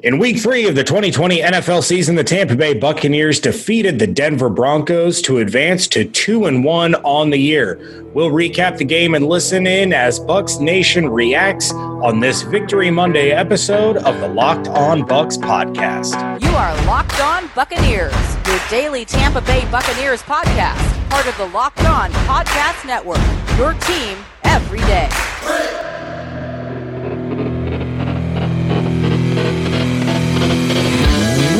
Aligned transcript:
In 0.00 0.18
week 0.18 0.40
three 0.40 0.66
of 0.66 0.74
the 0.74 0.82
2020 0.82 1.42
NFL 1.42 1.84
season, 1.84 2.16
the 2.16 2.24
Tampa 2.24 2.56
Bay 2.56 2.74
Buccaneers 2.74 3.38
defeated 3.38 4.00
the 4.00 4.06
Denver 4.06 4.48
Broncos 4.48 5.22
to 5.22 5.38
advance 5.38 5.86
to 5.88 6.04
2 6.04 6.46
and 6.46 6.64
1 6.64 6.96
on 6.96 7.30
the 7.30 7.36
year. 7.36 8.02
We'll 8.12 8.30
recap 8.32 8.78
the 8.78 8.84
game 8.84 9.14
and 9.14 9.28
listen 9.28 9.64
in 9.64 9.92
as 9.92 10.18
Bucs 10.18 10.60
Nation 10.60 11.08
reacts 11.08 11.72
on 11.72 12.18
this 12.18 12.42
Victory 12.42 12.90
Monday 12.90 13.30
episode 13.30 13.98
of 13.98 14.18
the 14.18 14.26
Locked 14.26 14.66
On 14.68 15.02
Bucs 15.02 15.38
podcast. 15.38 16.42
You 16.42 16.50
are 16.50 16.74
Locked 16.86 17.20
On 17.20 17.48
Buccaneers, 17.54 18.12
your 18.48 18.60
daily 18.70 19.04
Tampa 19.04 19.40
Bay 19.42 19.64
Buccaneers 19.70 20.22
podcast, 20.22 21.10
part 21.10 21.28
of 21.28 21.36
the 21.36 21.46
Locked 21.46 21.84
On 21.84 22.10
Podcast 22.26 22.84
Network. 22.84 23.20
Your 23.56 23.74
team 23.74 24.18
every 24.42 24.80
day. 24.80 25.08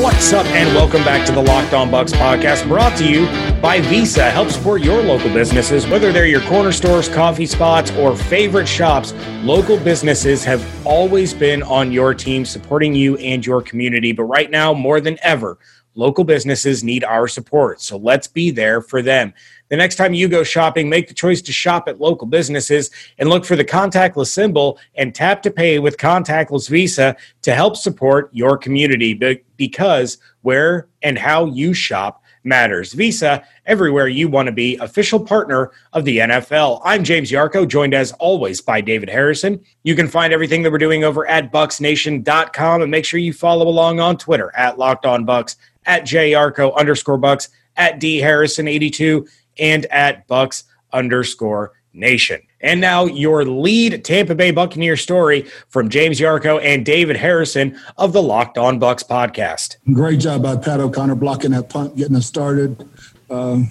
What's 0.02 0.32
up, 0.32 0.44
and 0.46 0.74
welcome 0.74 1.04
back 1.04 1.24
to 1.28 1.32
the 1.32 1.40
Locked 1.40 1.74
On 1.74 1.88
Bucs 1.88 2.12
podcast, 2.12 2.66
brought 2.66 2.98
to 2.98 3.08
you 3.08 3.26
by 3.62 3.80
Visa. 3.82 4.28
Help 4.32 4.50
support 4.50 4.82
your 4.82 5.00
local 5.00 5.32
businesses, 5.32 5.86
whether 5.86 6.10
they're 6.10 6.26
your 6.26 6.40
corner 6.40 6.72
stores, 6.72 7.08
coffee 7.08 7.46
spots, 7.46 7.92
or 7.92 8.16
favorite 8.16 8.66
shops. 8.66 9.14
Local 9.44 9.78
businesses 9.78 10.42
have 10.42 10.60
always 10.84 11.32
been 11.32 11.62
on 11.62 11.92
your 11.92 12.14
team, 12.14 12.44
supporting 12.44 12.96
you 12.96 13.16
and 13.18 13.46
your 13.46 13.62
community. 13.62 14.10
But 14.10 14.24
right 14.24 14.50
now, 14.50 14.74
more 14.74 15.00
than 15.00 15.18
ever, 15.22 15.56
local 15.94 16.24
businesses 16.24 16.82
need 16.82 17.04
our 17.04 17.28
support. 17.28 17.80
So 17.80 17.96
let's 17.96 18.26
be 18.26 18.50
there 18.50 18.80
for 18.80 19.02
them. 19.02 19.32
The 19.72 19.78
next 19.78 19.96
time 19.96 20.12
you 20.12 20.28
go 20.28 20.44
shopping, 20.44 20.90
make 20.90 21.08
the 21.08 21.14
choice 21.14 21.40
to 21.40 21.50
shop 21.50 21.88
at 21.88 21.98
local 21.98 22.26
businesses 22.26 22.90
and 23.16 23.30
look 23.30 23.46
for 23.46 23.56
the 23.56 23.64
contactless 23.64 24.26
symbol 24.26 24.78
and 24.96 25.14
tap 25.14 25.40
to 25.44 25.50
pay 25.50 25.78
with 25.78 25.96
contactless 25.96 26.68
Visa 26.68 27.16
to 27.40 27.54
help 27.54 27.78
support 27.78 28.28
your 28.34 28.58
community 28.58 29.18
because 29.56 30.18
where 30.42 30.88
and 31.00 31.16
how 31.16 31.46
you 31.46 31.72
shop 31.72 32.22
matters. 32.44 32.92
Visa, 32.92 33.44
everywhere 33.64 34.08
you 34.08 34.28
want 34.28 34.44
to 34.44 34.52
be, 34.52 34.76
official 34.76 35.18
partner 35.18 35.70
of 35.94 36.04
the 36.04 36.18
NFL. 36.18 36.82
I'm 36.84 37.02
James 37.02 37.30
Yarcho, 37.30 37.66
joined 37.66 37.94
as 37.94 38.12
always 38.20 38.60
by 38.60 38.82
David 38.82 39.08
Harrison. 39.08 39.58
You 39.84 39.96
can 39.96 40.06
find 40.06 40.34
everything 40.34 40.62
that 40.64 40.70
we're 40.70 40.76
doing 40.76 41.02
over 41.02 41.26
at 41.26 41.50
bucsnation.com 41.50 42.82
and 42.82 42.90
make 42.90 43.06
sure 43.06 43.20
you 43.20 43.32
follow 43.32 43.66
along 43.66 44.00
on 44.00 44.18
Twitter 44.18 44.52
at 44.54 44.76
Locked 44.76 45.06
On 45.06 45.24
Bucs, 45.24 45.56
at 45.86 46.02
JYarcho 46.02 46.76
underscore 46.76 47.18
Bucs, 47.18 47.48
at 47.76 47.98
D 47.98 48.18
Harrison 48.18 48.68
82 48.68 49.26
and 49.58 49.86
at 49.86 50.26
Bucs 50.28 50.64
underscore 50.92 51.72
Nation. 51.94 52.40
And 52.60 52.80
now 52.80 53.04
your 53.04 53.44
lead 53.44 54.04
Tampa 54.04 54.34
Bay 54.34 54.50
Buccaneer 54.50 54.96
story 54.96 55.42
from 55.68 55.88
James 55.88 56.20
Yarcho 56.20 56.62
and 56.62 56.86
David 56.86 57.16
Harrison 57.16 57.78
of 57.98 58.12
the 58.12 58.22
Locked 58.22 58.56
On 58.56 58.78
Bucs 58.78 59.06
podcast. 59.06 59.76
Great 59.92 60.20
job 60.20 60.42
by 60.42 60.56
Pat 60.56 60.80
O'Connor 60.80 61.16
blocking 61.16 61.50
that 61.50 61.68
punt, 61.68 61.96
getting 61.96 62.16
it 62.16 62.22
started. 62.22 62.88
Uh, 63.28 63.62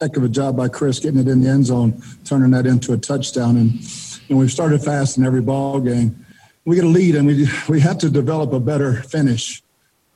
heck 0.00 0.16
of 0.16 0.24
a 0.24 0.28
job 0.28 0.56
by 0.56 0.68
Chris 0.68 0.98
getting 0.98 1.20
it 1.20 1.28
in 1.28 1.42
the 1.42 1.48
end 1.48 1.66
zone, 1.66 2.00
turning 2.24 2.50
that 2.50 2.66
into 2.66 2.92
a 2.92 2.98
touchdown. 2.98 3.56
And, 3.56 3.72
and 4.28 4.38
we've 4.38 4.52
started 4.52 4.82
fast 4.82 5.16
in 5.16 5.24
every 5.24 5.40
ball 5.40 5.80
game. 5.80 6.24
We 6.64 6.76
get 6.76 6.84
a 6.84 6.88
lead, 6.88 7.14
and 7.14 7.28
we 7.28 7.48
we 7.68 7.80
have 7.80 7.96
to 7.98 8.10
develop 8.10 8.52
a 8.52 8.58
better 8.58 8.94
finish. 9.04 9.62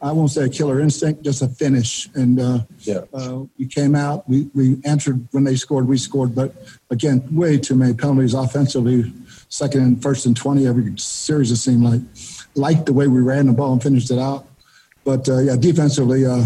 I 0.02 0.12
won't 0.12 0.30
say 0.30 0.44
a 0.44 0.48
killer 0.48 0.80
instinct, 0.80 1.22
just 1.22 1.42
a 1.42 1.48
finish. 1.48 2.08
And 2.14 2.40
uh, 2.40 2.58
yeah. 2.80 3.00
uh, 3.12 3.44
we 3.58 3.66
came 3.66 3.94
out, 3.94 4.26
we, 4.28 4.48
we 4.54 4.78
answered 4.84 5.26
when 5.32 5.44
they 5.44 5.56
scored, 5.56 5.86
we 5.86 5.98
scored. 5.98 6.34
But 6.34 6.54
again, 6.90 7.26
way 7.30 7.58
too 7.58 7.74
many 7.74 7.92
penalties 7.92 8.32
offensively. 8.32 9.12
Second 9.48 9.82
and 9.82 10.02
first 10.02 10.24
and 10.26 10.36
20 10.36 10.66
every 10.66 10.94
series, 10.96 11.50
it 11.50 11.56
seemed 11.56 11.84
like. 11.84 12.00
Liked 12.56 12.86
the 12.86 12.92
way 12.92 13.06
we 13.06 13.20
ran 13.20 13.46
the 13.46 13.52
ball 13.52 13.72
and 13.72 13.82
finished 13.82 14.10
it 14.10 14.18
out. 14.18 14.46
But 15.04 15.28
uh, 15.28 15.38
yeah, 15.38 15.56
defensively, 15.56 16.26
uh, 16.26 16.44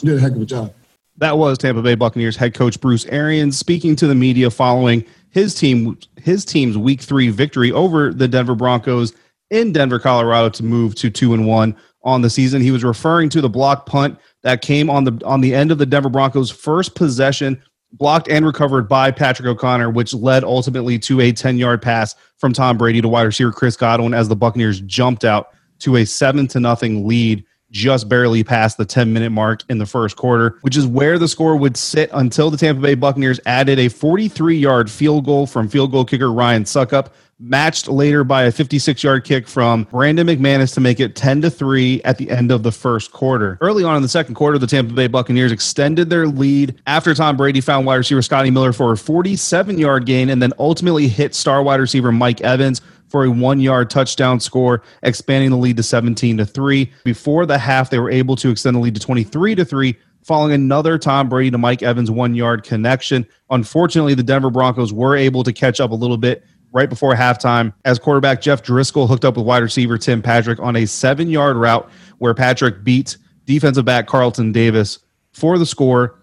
did 0.00 0.16
a 0.16 0.20
heck 0.20 0.32
of 0.32 0.40
a 0.40 0.46
job. 0.46 0.72
That 1.18 1.36
was 1.36 1.58
Tampa 1.58 1.82
Bay 1.82 1.94
Buccaneers 1.94 2.36
head 2.36 2.54
coach 2.54 2.80
Bruce 2.80 3.04
Arians 3.06 3.58
speaking 3.58 3.96
to 3.96 4.06
the 4.06 4.14
media 4.14 4.50
following 4.50 5.04
his 5.30 5.54
team 5.54 5.98
his 6.16 6.44
team's 6.44 6.78
week 6.78 7.00
three 7.00 7.28
victory 7.28 7.72
over 7.72 8.12
the 8.14 8.28
Denver 8.28 8.54
Broncos 8.54 9.12
in 9.50 9.72
Denver, 9.72 9.98
Colorado 9.98 10.50
to 10.50 10.62
move 10.62 10.94
to 10.96 11.10
two 11.10 11.34
and 11.34 11.46
one 11.46 11.76
on 12.08 12.22
the 12.22 12.30
season. 12.30 12.62
He 12.62 12.70
was 12.70 12.82
referring 12.82 13.28
to 13.30 13.40
the 13.40 13.48
block 13.48 13.86
punt 13.86 14.18
that 14.42 14.62
came 14.62 14.88
on 14.88 15.04
the 15.04 15.20
on 15.24 15.40
the 15.40 15.54
end 15.54 15.70
of 15.70 15.78
the 15.78 15.86
Denver 15.86 16.08
Broncos' 16.08 16.50
first 16.50 16.94
possession, 16.94 17.62
blocked 17.92 18.28
and 18.28 18.46
recovered 18.46 18.88
by 18.88 19.10
Patrick 19.10 19.46
O'Connor, 19.46 19.90
which 19.90 20.14
led 20.14 20.42
ultimately 20.42 20.98
to 21.00 21.20
a 21.20 21.32
10-yard 21.32 21.82
pass 21.82 22.14
from 22.38 22.52
Tom 22.52 22.78
Brady 22.78 23.00
to 23.00 23.08
wide 23.08 23.22
receiver 23.22 23.52
Chris 23.52 23.76
Godwin 23.76 24.14
as 24.14 24.28
the 24.28 24.36
Buccaneers 24.36 24.80
jumped 24.80 25.24
out 25.24 25.50
to 25.80 25.96
a 25.96 26.04
7 26.04 26.48
to 26.48 26.60
nothing 26.60 27.06
lead 27.06 27.44
just 27.70 28.08
barely 28.08 28.42
past 28.42 28.78
the 28.78 28.84
10 28.84 29.12
minute 29.12 29.30
mark 29.30 29.62
in 29.68 29.78
the 29.78 29.86
first 29.86 30.16
quarter, 30.16 30.58
which 30.62 30.76
is 30.76 30.86
where 30.86 31.18
the 31.18 31.28
score 31.28 31.56
would 31.56 31.76
sit 31.76 32.08
until 32.14 32.50
the 32.50 32.56
Tampa 32.56 32.80
Bay 32.80 32.94
Buccaneers 32.94 33.40
added 33.44 33.78
a 33.78 33.88
43 33.88 34.56
yard 34.56 34.90
field 34.90 35.26
goal 35.26 35.46
from 35.46 35.68
field 35.68 35.92
goal 35.92 36.04
kicker 36.04 36.32
Ryan 36.32 36.64
Succop 36.64 37.08
matched 37.40 37.88
later 37.88 38.24
by 38.24 38.44
a 38.44 38.52
56 38.52 39.02
yard 39.02 39.24
kick 39.24 39.46
from 39.46 39.84
Brandon 39.84 40.26
McManus 40.26 40.74
to 40.74 40.80
make 40.80 40.98
it 40.98 41.14
10 41.14 41.42
to 41.42 41.50
3 41.50 42.02
at 42.02 42.18
the 42.18 42.30
end 42.30 42.50
of 42.50 42.62
the 42.62 42.72
first 42.72 43.12
quarter. 43.12 43.58
Early 43.60 43.84
on 43.84 43.96
in 43.96 44.02
the 44.02 44.08
second 44.08 44.34
quarter, 44.34 44.58
the 44.58 44.66
Tampa 44.66 44.92
Bay 44.92 45.06
Buccaneers 45.06 45.52
extended 45.52 46.10
their 46.10 46.26
lead 46.26 46.80
after 46.86 47.14
Tom 47.14 47.36
Brady 47.36 47.60
found 47.60 47.86
wide 47.86 47.96
receiver 47.96 48.22
Scotty 48.22 48.50
Miller 48.50 48.72
for 48.72 48.92
a 48.92 48.96
47 48.96 49.78
yard 49.78 50.06
gain 50.06 50.30
and 50.30 50.42
then 50.42 50.52
ultimately 50.58 51.08
hit 51.08 51.34
star 51.34 51.62
wide 51.62 51.80
receiver 51.80 52.10
Mike 52.10 52.40
Evans 52.40 52.80
for 53.08 53.24
a 53.24 53.30
one 53.30 53.60
yard 53.60 53.88
touchdown 53.88 54.40
score, 54.40 54.82
expanding 55.02 55.50
the 55.50 55.56
lead 55.56 55.76
to 55.76 55.82
17 55.82 56.38
to 56.38 56.44
3. 56.44 56.92
Before 57.04 57.46
the 57.46 57.58
half, 57.58 57.90
they 57.90 57.98
were 57.98 58.10
able 58.10 58.36
to 58.36 58.50
extend 58.50 58.76
the 58.76 58.80
lead 58.80 58.94
to 58.94 59.00
23 59.00 59.54
to 59.54 59.64
3 59.64 59.96
following 60.22 60.52
another 60.52 60.98
Tom 60.98 61.28
Brady 61.28 61.50
to 61.50 61.56
Mike 61.56 61.82
Evans 61.82 62.10
one 62.10 62.34
yard 62.34 62.64
connection. 62.64 63.26
Unfortunately, 63.48 64.14
the 64.14 64.22
Denver 64.22 64.50
Broncos 64.50 64.92
were 64.92 65.16
able 65.16 65.42
to 65.44 65.52
catch 65.52 65.80
up 65.80 65.90
a 65.90 65.94
little 65.94 66.18
bit 66.18 66.44
right 66.72 66.88
before 66.88 67.14
halftime 67.14 67.72
as 67.84 67.98
quarterback 67.98 68.40
Jeff 68.40 68.62
Driskel 68.62 69.08
hooked 69.08 69.24
up 69.24 69.36
with 69.36 69.46
wide 69.46 69.62
receiver 69.62 69.98
Tim 69.98 70.22
Patrick 70.22 70.58
on 70.60 70.76
a 70.76 70.86
seven 70.86 71.30
yard 71.30 71.56
route 71.56 71.88
where 72.18 72.34
Patrick 72.34 72.84
beat 72.84 73.16
defensive 73.44 73.84
back 73.84 74.06
Carlton 74.06 74.52
Davis 74.52 74.98
for 75.32 75.58
the 75.58 75.66
score, 75.66 76.20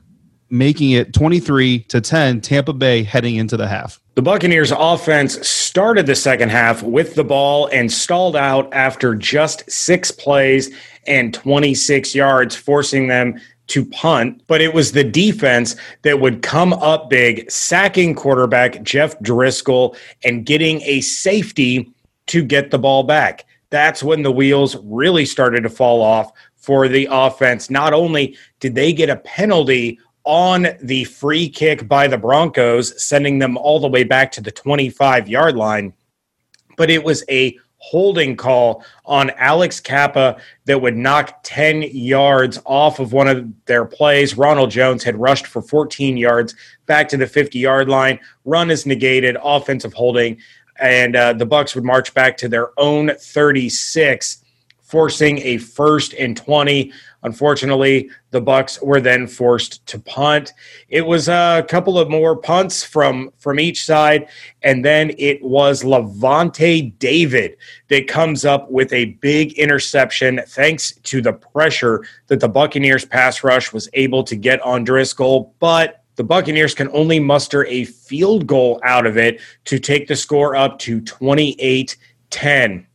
making 0.49 0.91
it 0.91 1.13
23 1.13 1.79
to 1.79 2.01
10, 2.01 2.41
Tampa 2.41 2.73
Bay 2.73 3.03
heading 3.03 3.35
into 3.35 3.57
the 3.57 3.67
half. 3.67 3.99
The 4.15 4.21
Buccaneers 4.21 4.71
offense 4.71 5.45
started 5.45 6.05
the 6.05 6.15
second 6.15 6.49
half 6.49 6.83
with 6.83 7.15
the 7.15 7.23
ball 7.23 7.67
and 7.73 7.91
stalled 7.91 8.35
out 8.35 8.73
after 8.73 9.13
just 9.15 9.69
six 9.69 10.11
plays 10.11 10.73
and 11.07 11.33
26 11.33 12.15
yards, 12.15 12.55
forcing 12.55 13.07
them 13.07 13.39
to 13.67 13.85
punt, 13.85 14.41
but 14.47 14.61
it 14.61 14.73
was 14.73 14.91
the 14.91 15.03
defense 15.03 15.75
that 16.03 16.19
would 16.19 16.41
come 16.41 16.73
up 16.73 17.09
big, 17.09 17.49
sacking 17.49 18.15
quarterback 18.15 18.81
Jeff 18.83 19.17
Driskel 19.19 19.97
and 20.23 20.45
getting 20.45 20.81
a 20.81 21.01
safety 21.01 21.91
to 22.27 22.43
get 22.43 22.71
the 22.71 22.79
ball 22.79 23.03
back. 23.03 23.45
That's 23.69 24.03
when 24.03 24.21
the 24.21 24.31
wheels 24.31 24.77
really 24.83 25.25
started 25.25 25.61
to 25.61 25.69
fall 25.69 26.01
off 26.01 26.31
for 26.55 26.87
the 26.87 27.07
offense. 27.11 27.69
Not 27.69 27.93
only 27.93 28.37
did 28.59 28.75
they 28.75 28.93
get 28.93 29.09
a 29.09 29.17
penalty 29.17 29.99
on 30.23 30.67
the 30.81 31.03
free 31.03 31.47
kick 31.47 31.87
by 31.87 32.07
the 32.07 32.17
Broncos, 32.17 33.01
sending 33.01 33.39
them 33.39 33.57
all 33.57 33.79
the 33.79 33.87
way 33.87 34.03
back 34.03 34.31
to 34.33 34.41
the 34.41 34.51
25 34.51 35.27
yard 35.27 35.55
line, 35.55 35.93
but 36.77 36.89
it 36.89 37.03
was 37.03 37.23
a 37.29 37.57
holding 37.85 38.35
call 38.35 38.83
on 39.05 39.29
Alex 39.37 39.79
Cappa 39.79 40.37
that 40.65 40.81
would 40.81 40.95
knock 40.95 41.39
10 41.43 41.83
yards 41.83 42.59
off 42.65 42.99
of 42.99 43.13
one 43.13 43.27
of 43.27 43.47
their 43.65 43.85
plays. 43.85 44.35
Ronald 44.35 44.71
Jones 44.71 45.03
had 45.03 45.15
rushed 45.19 45.45
for 45.45 45.61
14 45.61 46.17
yards 46.17 46.55
back 46.87 47.07
to 47.09 47.17
the 47.17 47.27
50 47.27 47.59
yard 47.59 47.87
line. 47.87 48.19
Run 48.43 48.71
is 48.71 48.87
negated, 48.87 49.37
offensive 49.43 49.93
holding, 49.93 50.37
and 50.79 51.15
uh, 51.15 51.33
the 51.33 51.45
Bucs 51.45 51.75
would 51.75 51.83
march 51.83 52.11
back 52.15 52.37
to 52.37 52.49
their 52.49 52.71
own 52.79 53.11
36, 53.19 54.43
forcing 54.95 55.39
a 55.39 55.57
first 55.57 56.13
and 56.13 56.37
20. 56.37 56.89
Unfortunately, 57.23 58.09
the 58.31 58.41
Bucs 58.41 58.81
were 58.81 59.01
then 59.01 59.27
forced 59.27 59.85
to 59.87 59.99
punt. 59.99 60.53
It 60.87 61.05
was 61.05 61.27
a 61.27 61.65
couple 61.67 61.99
of 61.99 62.09
more 62.09 62.37
punts 62.37 62.81
from 62.81 63.29
from 63.37 63.59
each 63.59 63.83
side, 63.83 64.29
and 64.61 64.85
then 64.85 65.11
it 65.17 65.43
was 65.43 65.83
Lavonte 65.83 66.97
David 66.97 67.57
that 67.89 68.07
comes 68.07 68.45
up 68.45 68.71
with 68.71 68.93
a 68.93 69.17
big 69.19 69.51
interception 69.59 70.39
thanks 70.47 70.93
to 71.03 71.21
the 71.21 71.33
pressure 71.33 72.05
that 72.27 72.39
the 72.39 72.47
Buccaneers 72.47 73.03
pass 73.03 73.43
rush 73.43 73.73
was 73.73 73.89
able 73.95 74.23
to 74.23 74.37
get 74.37 74.61
on 74.61 74.85
Driskel, 74.85 75.51
but 75.59 76.05
the 76.15 76.23
Buccaneers 76.23 76.73
can 76.73 76.87
only 76.93 77.19
muster 77.19 77.65
a 77.65 77.83
field 77.83 78.47
goal 78.47 78.79
out 78.85 79.05
of 79.05 79.17
it 79.17 79.41
to 79.65 79.77
take 79.77 80.07
the 80.07 80.15
score 80.15 80.55
up 80.55 80.79
to 80.79 81.01
28 81.01 81.97
10 82.29 82.87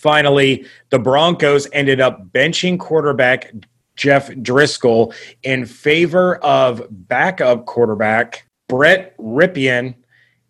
finally, 0.00 0.66
the 0.88 0.98
Broncos 0.98 1.68
ended 1.72 2.00
up 2.00 2.32
benching 2.32 2.78
quarterback 2.78 3.52
Jeff 3.96 4.30
Driskel 4.30 5.14
in 5.42 5.66
favor 5.66 6.36
of 6.36 6.86
backup 6.90 7.66
quarterback 7.66 8.46
Brett 8.66 9.16
Rypien, 9.18 9.94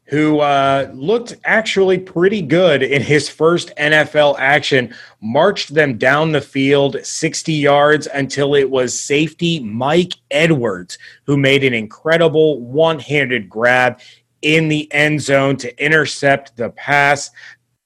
who 0.04 0.40
uh, 0.40 0.90
looked 0.94 1.36
actually 1.44 1.98
pretty 1.98 2.42
good 2.42 2.82
in 2.82 3.02
his 3.02 3.28
first 3.28 3.72
NFL 3.76 4.36
action, 4.38 4.94
marched 5.20 5.74
them 5.74 5.98
down 5.98 6.32
the 6.32 6.40
field 6.40 6.96
60 7.02 7.52
yards 7.52 8.06
until 8.14 8.54
it 8.54 8.70
was 8.70 8.98
safety 8.98 9.58
Mike 9.60 10.14
Edwards 10.30 10.98
who 11.26 11.36
made 11.36 11.64
an 11.64 11.74
incredible 11.74 12.60
one 12.60 12.98
handed 13.00 13.48
grab 13.48 14.00
in 14.42 14.68
the 14.68 14.92
end 14.92 15.20
zone 15.20 15.56
to 15.56 15.84
intercept 15.84 16.56
the 16.56 16.70
pass. 16.70 17.30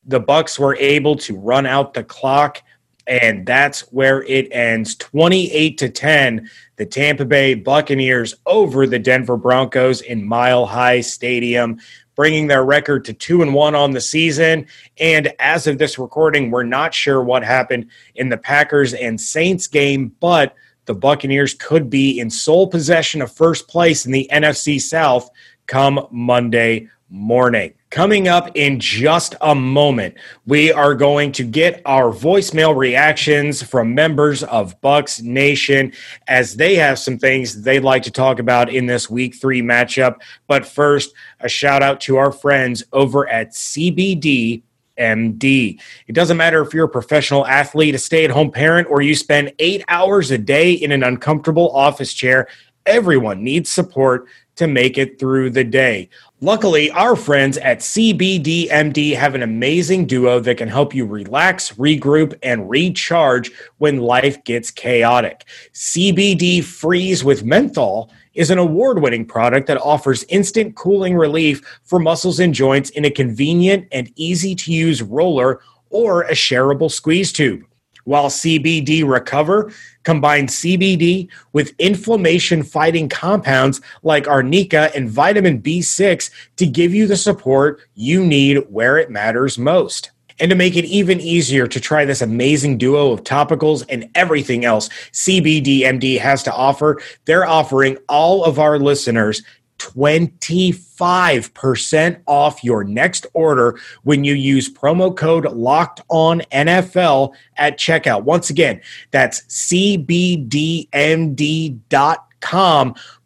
The 0.07 0.21
Bucs 0.21 0.59
were 0.59 0.77
able 0.77 1.17
to 1.17 1.37
run 1.37 1.67
out 1.67 1.95
the 1.95 2.05
clock 2.05 2.63
and 3.07 3.45
that's 3.47 3.81
where 3.93 4.23
it 4.23 4.49
ends 4.51 4.95
28 4.95 5.77
to 5.77 5.91
10 5.91 6.49
the 6.77 6.87
tampa 6.87 7.27
bay 7.27 7.53
buccaneers 7.53 8.35
over 8.47 8.87
the 8.87 8.99
denver 8.99 9.37
broncos 9.37 10.01
in 10.01 10.27
mile 10.27 10.65
high 10.65 11.03
stadium 11.03 11.79
bringing 12.15 12.47
their 12.47 12.65
record 12.65 13.05
to 13.05 13.13
two 13.13 13.43
and 13.43 13.55
one 13.55 13.75
on 13.75 13.93
the 13.93 14.01
season. 14.01 14.67
And 14.99 15.33
as 15.39 15.67
of 15.67 15.79
this 15.79 15.99
recording, 15.99 16.51
we're 16.51 16.63
not 16.63 16.95
sure 16.95 17.23
what 17.23 17.45
happened 17.45 17.91
in 18.15 18.29
the 18.29 18.37
Packers 18.37 18.95
and 18.95 19.21
Saints 19.21 19.67
game, 19.67 20.15
but 20.21 20.55
the 20.87 20.95
Buccaneers 20.95 21.55
could 21.55 21.89
be 21.89 22.21
in 22.21 22.31
sole 22.31 22.67
possession 22.67 23.23
of 23.23 23.33
first 23.33 23.69
place 23.69 24.07
in 24.07 24.13
the 24.13 24.29
NFC 24.33 24.81
South 24.81 25.29
come 25.67 26.07
Monday 26.11 26.89
morning. 27.09 27.75
Coming 27.95 28.27
up 28.27 28.51
in 28.57 28.81
just 28.81 29.37
a 29.41 29.55
moment, 29.55 30.17
we 30.47 30.73
are 30.73 30.97
going 30.97 31.31
to 31.31 31.45
get 31.45 31.81
our 31.87 32.11
voicemail 32.11 32.77
reactions 32.77 33.63
from 33.63 33.95
members 33.95 34.43
of 34.43 34.81
Bucs 34.81 35.23
Nation 35.23 35.93
as 36.27 36.57
they 36.57 36.75
have 36.75 36.99
some 36.99 37.19
things 37.19 37.63
they'd 37.63 37.85
like 37.85 38.03
to 38.03 38.11
talk 38.11 38.41
about 38.41 38.69
in 38.69 38.87
this 38.87 39.09
week 39.09 39.37
three 39.37 39.63
matchup. 39.63 40.17
But 40.49 40.67
first, 40.67 41.15
a 41.39 41.49
shout 41.49 41.85
out 41.85 42.01
to 42.01 42.17
our 42.17 42.33
friends 42.33 42.83
over 42.93 43.29
at 43.29 43.53
CBD 43.53 44.65
MD. 44.99 45.81
It 46.09 46.15
doesn't 46.15 46.37
matter 46.37 46.63
if 46.63 46.75
you're 46.75 46.87
a 46.87 46.89
professional 46.89 47.47
athlete, 47.47 47.95
a 47.95 47.99
stay 47.99 48.25
at 48.25 48.33
home 48.33 48.51
parent, 48.51 48.89
or 48.91 49.03
you 49.03 49.15
spend 49.15 49.53
eight 49.61 49.85
hours 49.87 50.33
a 50.33 50.39
day 50.39 50.73
in 50.73 50.91
an 50.91 51.05
uncomfortable 51.05 51.71
office 51.71 52.13
chair, 52.13 52.49
everyone 52.87 53.45
needs 53.45 53.71
support 53.71 54.27
to 54.57 54.67
make 54.67 54.99
it 54.99 55.19
through 55.19 55.51
the 55.51 55.65
day. 55.65 56.09
Luckily, 56.45 56.91
our 56.91 57.17
friends 57.17 57.57
at 57.57 57.79
CBDMD 57.79 59.17
have 59.17 59.35
an 59.35 59.43
amazing 59.43 60.05
duo 60.05 60.41
that 60.41 60.59
can 60.59 60.69
help 60.69 60.95
you 60.95 61.07
relax, 61.07 61.73
regroup, 61.73 62.39
and 62.43 62.69
recharge 62.69 63.51
when 63.79 64.03
life 64.03 64.45
gets 64.45 64.71
chaotic. 64.71 65.47
CBD 65.73 66.63
Freeze 66.63 67.25
with 67.25 67.45
Menthol 67.45 68.11
is 68.35 68.51
an 68.51 68.59
award 68.59 69.01
winning 69.01 69.25
product 69.25 69.67
that 69.69 69.81
offers 69.81 70.23
instant 70.25 70.77
cooling 70.77 71.17
relief 71.17 71.63
for 71.83 71.99
muscles 71.99 72.41
and 72.41 72.53
joints 72.53 72.91
in 72.91 73.07
a 73.07 73.11
convenient 73.11 73.89
and 73.91 74.13
easy 74.17 74.55
to 74.55 74.71
use 74.71 75.01
roller 75.01 75.63
or 75.89 76.25
a 76.25 76.33
shareable 76.33 76.91
squeeze 76.91 77.33
tube. 77.33 77.65
While 78.05 78.29
CBD 78.29 79.07
Recover 79.07 79.73
combines 80.03 80.57
CBD 80.57 81.29
with 81.53 81.75
inflammation 81.79 82.63
fighting 82.63 83.09
compounds 83.09 83.81
like 84.03 84.29
arnica 84.29 84.95
and 84.95 85.09
vitamin 85.09 85.61
B6 85.61 86.31
to 86.57 86.67
give 86.67 86.95
you 86.95 87.07
the 87.07 87.17
support 87.17 87.81
you 87.95 88.25
need 88.25 88.59
where 88.69 88.99
it 88.99 89.11
matters 89.11 89.59
most. 89.59 90.11
And 90.41 90.51
to 90.51 90.57
make 90.57 90.77
it 90.77 90.85
even 90.85 91.21
easier 91.21 91.67
to 91.69 91.81
try 91.81 92.05
this 92.05 92.21
amazing 92.21 92.77
duo 92.77 93.13
of 93.13 93.23
topicals 93.23 93.85
and 93.89 94.11
everything 94.15 94.65
else 94.65 94.89
CBDMD 95.13 96.19
has 96.19 96.43
to 96.43 96.53
offer, 96.53 97.01
they're 97.25 97.47
offering 97.47 97.99
all 98.09 98.45
of 98.45 98.59
our 98.59 98.79
listeners 98.79 99.43
25% 99.85 102.21
off 102.27 102.65
your 102.65 102.83
next 102.85 103.27
order 103.35 103.79
when 104.03 104.25
you 104.25 104.33
use 104.35 104.73
promo 104.73 105.15
code 105.15 105.45
locked 105.53 106.01
on 106.09 106.41
NFL 106.53 107.35
at 107.57 107.79
checkout. 107.79 108.25
Once 108.25 108.51
again, 108.51 108.81
that's 109.11 109.43
cbdmd.com. 109.43 110.55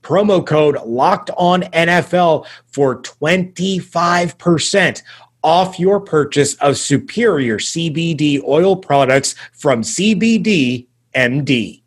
Promo 0.03 0.47
code 0.47 0.77
locked 0.87 1.31
on 1.37 1.63
NFL 1.63 2.47
for 2.67 3.03
25% 3.03 5.03
off 5.43 5.79
your 5.79 6.01
purchase 6.01 6.55
of 6.55 6.77
superior 6.77 7.59
CBD 7.59 8.43
oil 8.43 8.77
products 8.77 9.35
from 9.53 9.83
CBD 9.83 10.87
MD. 11.15 11.83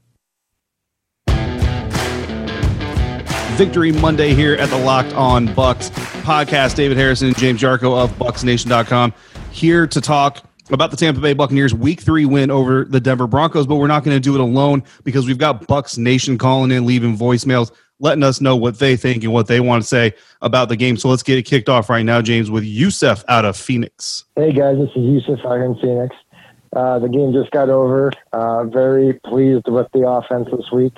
Victory 3.55 3.91
Monday 3.91 4.33
here 4.33 4.55
at 4.55 4.69
the 4.69 4.77
Locked 4.77 5.13
On 5.13 5.47
Bucs 5.49 5.91
podcast. 6.23 6.75
David 6.75 6.97
Harrison 6.97 7.27
and 7.27 7.37
James 7.37 7.61
Yarcho 7.61 7.97
of 7.97 8.11
BucsNation.com 8.17 9.13
here 9.51 9.85
to 9.87 10.01
talk 10.01 10.43
about 10.71 10.91
the 10.91 10.97
Tampa 10.97 11.19
Bay 11.19 11.33
Buccaneers 11.33 11.73
week 11.73 12.01
three 12.01 12.25
win 12.25 12.49
over 12.49 12.85
the 12.85 12.99
Denver 12.99 13.27
Broncos, 13.27 13.67
but 13.67 13.75
we're 13.75 13.87
not 13.87 14.03
going 14.03 14.15
to 14.15 14.21
do 14.21 14.33
it 14.35 14.41
alone 14.41 14.83
because 15.03 15.27
we've 15.27 15.37
got 15.37 15.67
Bucs 15.67 15.97
Nation 15.97 16.37
calling 16.37 16.71
in, 16.71 16.85
leaving 16.85 17.17
voicemails, 17.17 17.71
letting 17.99 18.23
us 18.23 18.41
know 18.41 18.55
what 18.55 18.79
they 18.79 18.95
think 18.95 19.23
and 19.23 19.33
what 19.33 19.47
they 19.47 19.59
want 19.59 19.83
to 19.83 19.87
say 19.87 20.13
about 20.41 20.69
the 20.69 20.75
game. 20.75 20.97
So 20.97 21.09
let's 21.09 21.23
get 21.23 21.37
it 21.37 21.43
kicked 21.43 21.69
off 21.69 21.89
right 21.89 22.03
now, 22.03 22.21
James, 22.21 22.49
with 22.49 22.63
Yusef 22.63 23.23
out 23.27 23.45
of 23.45 23.57
Phoenix. 23.57 24.25
Hey 24.35 24.53
guys, 24.53 24.77
this 24.77 24.89
is 24.89 24.97
Yusef 24.97 25.45
out 25.45 25.59
in 25.59 25.75
Phoenix. 25.75 26.15
Uh, 26.75 26.99
the 26.99 27.09
game 27.09 27.33
just 27.33 27.51
got 27.51 27.69
over. 27.69 28.11
Uh, 28.31 28.63
very 28.63 29.19
pleased 29.25 29.67
with 29.67 29.87
the 29.93 30.07
offense 30.07 30.47
this 30.51 30.71
week. 30.71 30.97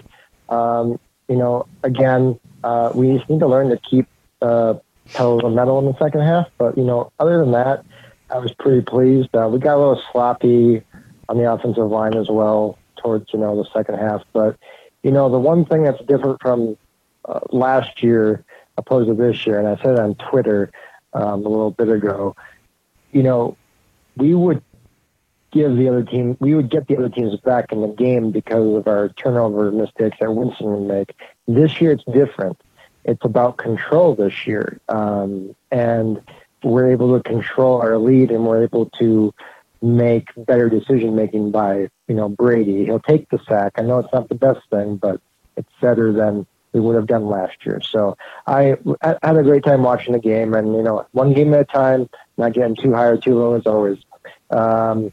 Um, 0.49 0.99
you 1.27 1.35
know, 1.37 1.65
again, 1.83 2.39
uh, 2.63 2.91
we 2.93 3.15
just 3.17 3.29
need 3.29 3.39
to 3.39 3.47
learn 3.47 3.69
to 3.69 3.77
keep 3.77 4.07
uh, 4.41 4.75
pedal 5.13 5.39
the 5.39 5.49
metal 5.49 5.79
in 5.79 5.85
the 5.85 5.97
second 5.97 6.21
half. 6.21 6.47
But 6.57 6.77
you 6.77 6.83
know, 6.83 7.11
other 7.19 7.39
than 7.39 7.51
that, 7.51 7.85
I 8.29 8.37
was 8.39 8.53
pretty 8.53 8.81
pleased. 8.81 9.35
Uh, 9.35 9.49
we 9.51 9.59
got 9.59 9.75
a 9.75 9.79
little 9.79 10.01
sloppy 10.11 10.83
on 11.29 11.37
the 11.37 11.51
offensive 11.51 11.89
line 11.89 12.15
as 12.15 12.29
well 12.29 12.77
towards 12.97 13.31
you 13.33 13.39
know 13.39 13.55
the 13.55 13.69
second 13.73 13.99
half. 13.99 14.23
But 14.33 14.57
you 15.03 15.11
know, 15.11 15.29
the 15.29 15.39
one 15.39 15.65
thing 15.65 15.83
that's 15.83 16.03
different 16.05 16.41
from 16.41 16.77
uh, 17.25 17.39
last 17.51 18.01
year 18.03 18.43
opposed 18.77 19.09
to 19.09 19.13
this 19.13 19.45
year, 19.45 19.59
and 19.59 19.67
I 19.67 19.81
said 19.83 19.99
on 19.99 20.15
Twitter 20.15 20.71
um, 21.13 21.45
a 21.45 21.49
little 21.49 21.71
bit 21.71 21.89
ago. 21.89 22.35
You 23.11 23.23
know, 23.23 23.57
we 24.17 24.33
would 24.33 24.63
give 25.53 25.77
the 25.77 25.87
other 25.87 26.03
team, 26.03 26.35
we 26.39 26.55
would 26.55 26.69
get 26.69 26.87
the 26.87 26.97
other 26.97 27.09
teams 27.09 27.35
back 27.37 27.71
in 27.71 27.81
the 27.81 27.87
game 27.87 28.31
because 28.31 28.75
of 28.75 28.87
our 28.87 29.09
turnover 29.09 29.71
mistakes 29.71 30.17
that 30.19 30.33
Winston 30.33 30.67
would 30.67 30.87
make. 30.87 31.15
This 31.47 31.79
year 31.79 31.91
it's 31.91 32.03
different. 32.05 32.59
It's 33.05 33.23
about 33.23 33.57
control 33.57 34.15
this 34.15 34.47
year. 34.47 34.79
Um, 34.89 35.55
and 35.71 36.21
we're 36.63 36.91
able 36.91 37.15
to 37.17 37.23
control 37.23 37.81
our 37.81 37.97
lead 37.97 38.31
and 38.31 38.45
we're 38.45 38.63
able 38.63 38.87
to 38.97 39.33
make 39.81 40.29
better 40.37 40.69
decision 40.69 41.15
making 41.15 41.51
by, 41.51 41.89
you 42.07 42.15
know, 42.15 42.29
Brady. 42.29 42.85
He'll 42.85 42.99
take 42.99 43.29
the 43.29 43.39
sack. 43.47 43.73
I 43.75 43.81
know 43.81 43.99
it's 43.99 44.13
not 44.13 44.29
the 44.29 44.35
best 44.35 44.61
thing, 44.69 44.95
but 44.95 45.21
it's 45.57 45.69
better 45.81 46.11
than 46.13 46.47
we 46.71 46.79
would 46.79 46.95
have 46.95 47.05
done 47.05 47.27
last 47.27 47.65
year. 47.65 47.81
So 47.81 48.17
I, 48.47 48.77
I 49.01 49.17
had 49.21 49.37
a 49.37 49.43
great 49.43 49.63
time 49.63 49.83
watching 49.83 50.13
the 50.13 50.19
game 50.19 50.53
and, 50.53 50.73
you 50.73 50.81
know, 50.81 51.05
one 51.11 51.33
game 51.33 51.53
at 51.53 51.59
a 51.59 51.65
time, 51.65 52.09
not 52.37 52.53
getting 52.53 52.75
too 52.75 52.93
high 52.93 53.07
or 53.07 53.17
too 53.17 53.37
low 53.37 53.53
as 53.53 53.67
always. 53.67 53.99
Um, 54.49 55.11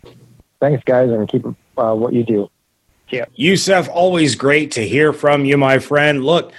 thanks, 0.61 0.85
guys, 0.85 1.11
and 1.11 1.29
keep 1.29 1.45
uh, 1.77 1.95
what 1.95 2.13
you 2.13 2.23
do. 2.23 2.51
Yeah. 3.09 3.25
Yusuf, 3.35 3.89
always 3.89 4.35
great 4.35 4.71
to 4.73 4.87
hear 4.87 5.13
from 5.13 5.45
you, 5.45 5.57
my 5.57 5.81
friend. 5.81 6.25
Look, 6.25 6.53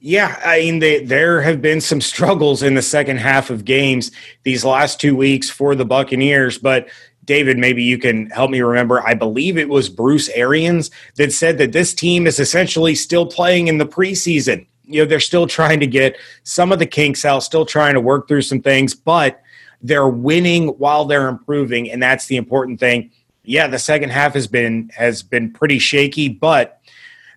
yeah, 0.00 0.40
I 0.44 0.60
mean, 0.60 0.78
they, 0.78 1.04
there 1.04 1.42
have 1.42 1.60
been 1.60 1.80
some 1.80 2.00
struggles 2.00 2.62
in 2.62 2.74
the 2.74 2.82
second 2.82 3.18
half 3.18 3.50
of 3.50 3.64
games 3.64 4.10
these 4.44 4.64
last 4.64 5.00
two 5.00 5.16
weeks 5.16 5.50
for 5.50 5.74
the 5.74 5.84
Buccaneers, 5.84 6.56
but 6.56 6.88
David, 7.24 7.58
maybe 7.58 7.82
you 7.82 7.98
can 7.98 8.30
help 8.30 8.50
me 8.50 8.62
remember. 8.62 9.06
I 9.06 9.12
believe 9.12 9.58
it 9.58 9.68
was 9.68 9.90
Bruce 9.90 10.30
Arians 10.30 10.90
that 11.16 11.32
said 11.32 11.58
that 11.58 11.72
this 11.72 11.92
team 11.92 12.26
is 12.26 12.40
essentially 12.40 12.94
still 12.94 13.26
playing 13.26 13.68
in 13.68 13.76
the 13.76 13.86
preseason. 13.86 14.66
You 14.84 15.02
know, 15.02 15.08
they're 15.08 15.20
still 15.20 15.46
trying 15.46 15.80
to 15.80 15.86
get 15.86 16.16
some 16.44 16.72
of 16.72 16.78
the 16.78 16.86
kinks 16.86 17.26
out, 17.26 17.40
still 17.40 17.66
trying 17.66 17.92
to 17.94 18.00
work 18.00 18.28
through 18.28 18.42
some 18.42 18.62
things, 18.62 18.94
but 18.94 19.42
they're 19.82 20.08
winning 20.08 20.68
while 20.68 21.04
they're 21.04 21.28
improving, 21.28 21.90
and 21.90 22.02
that's 22.02 22.26
the 22.26 22.36
important 22.36 22.80
thing 22.80 23.10
yeah, 23.48 23.66
the 23.66 23.78
second 23.78 24.10
half 24.10 24.34
has 24.34 24.46
been 24.46 24.90
has 24.94 25.22
been 25.22 25.52
pretty 25.52 25.78
shaky, 25.78 26.28
but 26.28 26.80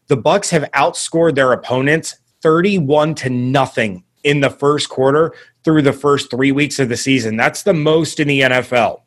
the 0.08 0.18
Bucs 0.18 0.50
have 0.50 0.64
outscored 0.72 1.36
their 1.36 1.54
opponents 1.54 2.20
31 2.42 3.16
to 3.16 3.30
nothing 3.30 4.04
in 4.24 4.42
the 4.42 4.50
first 4.50 4.90
quarter 4.90 5.34
through 5.64 5.82
the 5.82 5.94
first 5.94 6.30
3 6.30 6.52
weeks 6.52 6.80
of 6.80 6.90
the 6.90 6.98
season. 6.98 7.38
That's 7.38 7.64
the 7.64 7.74
most 7.74 8.20
in 8.20 8.28
the 8.28 8.42
NFL. 8.42 9.02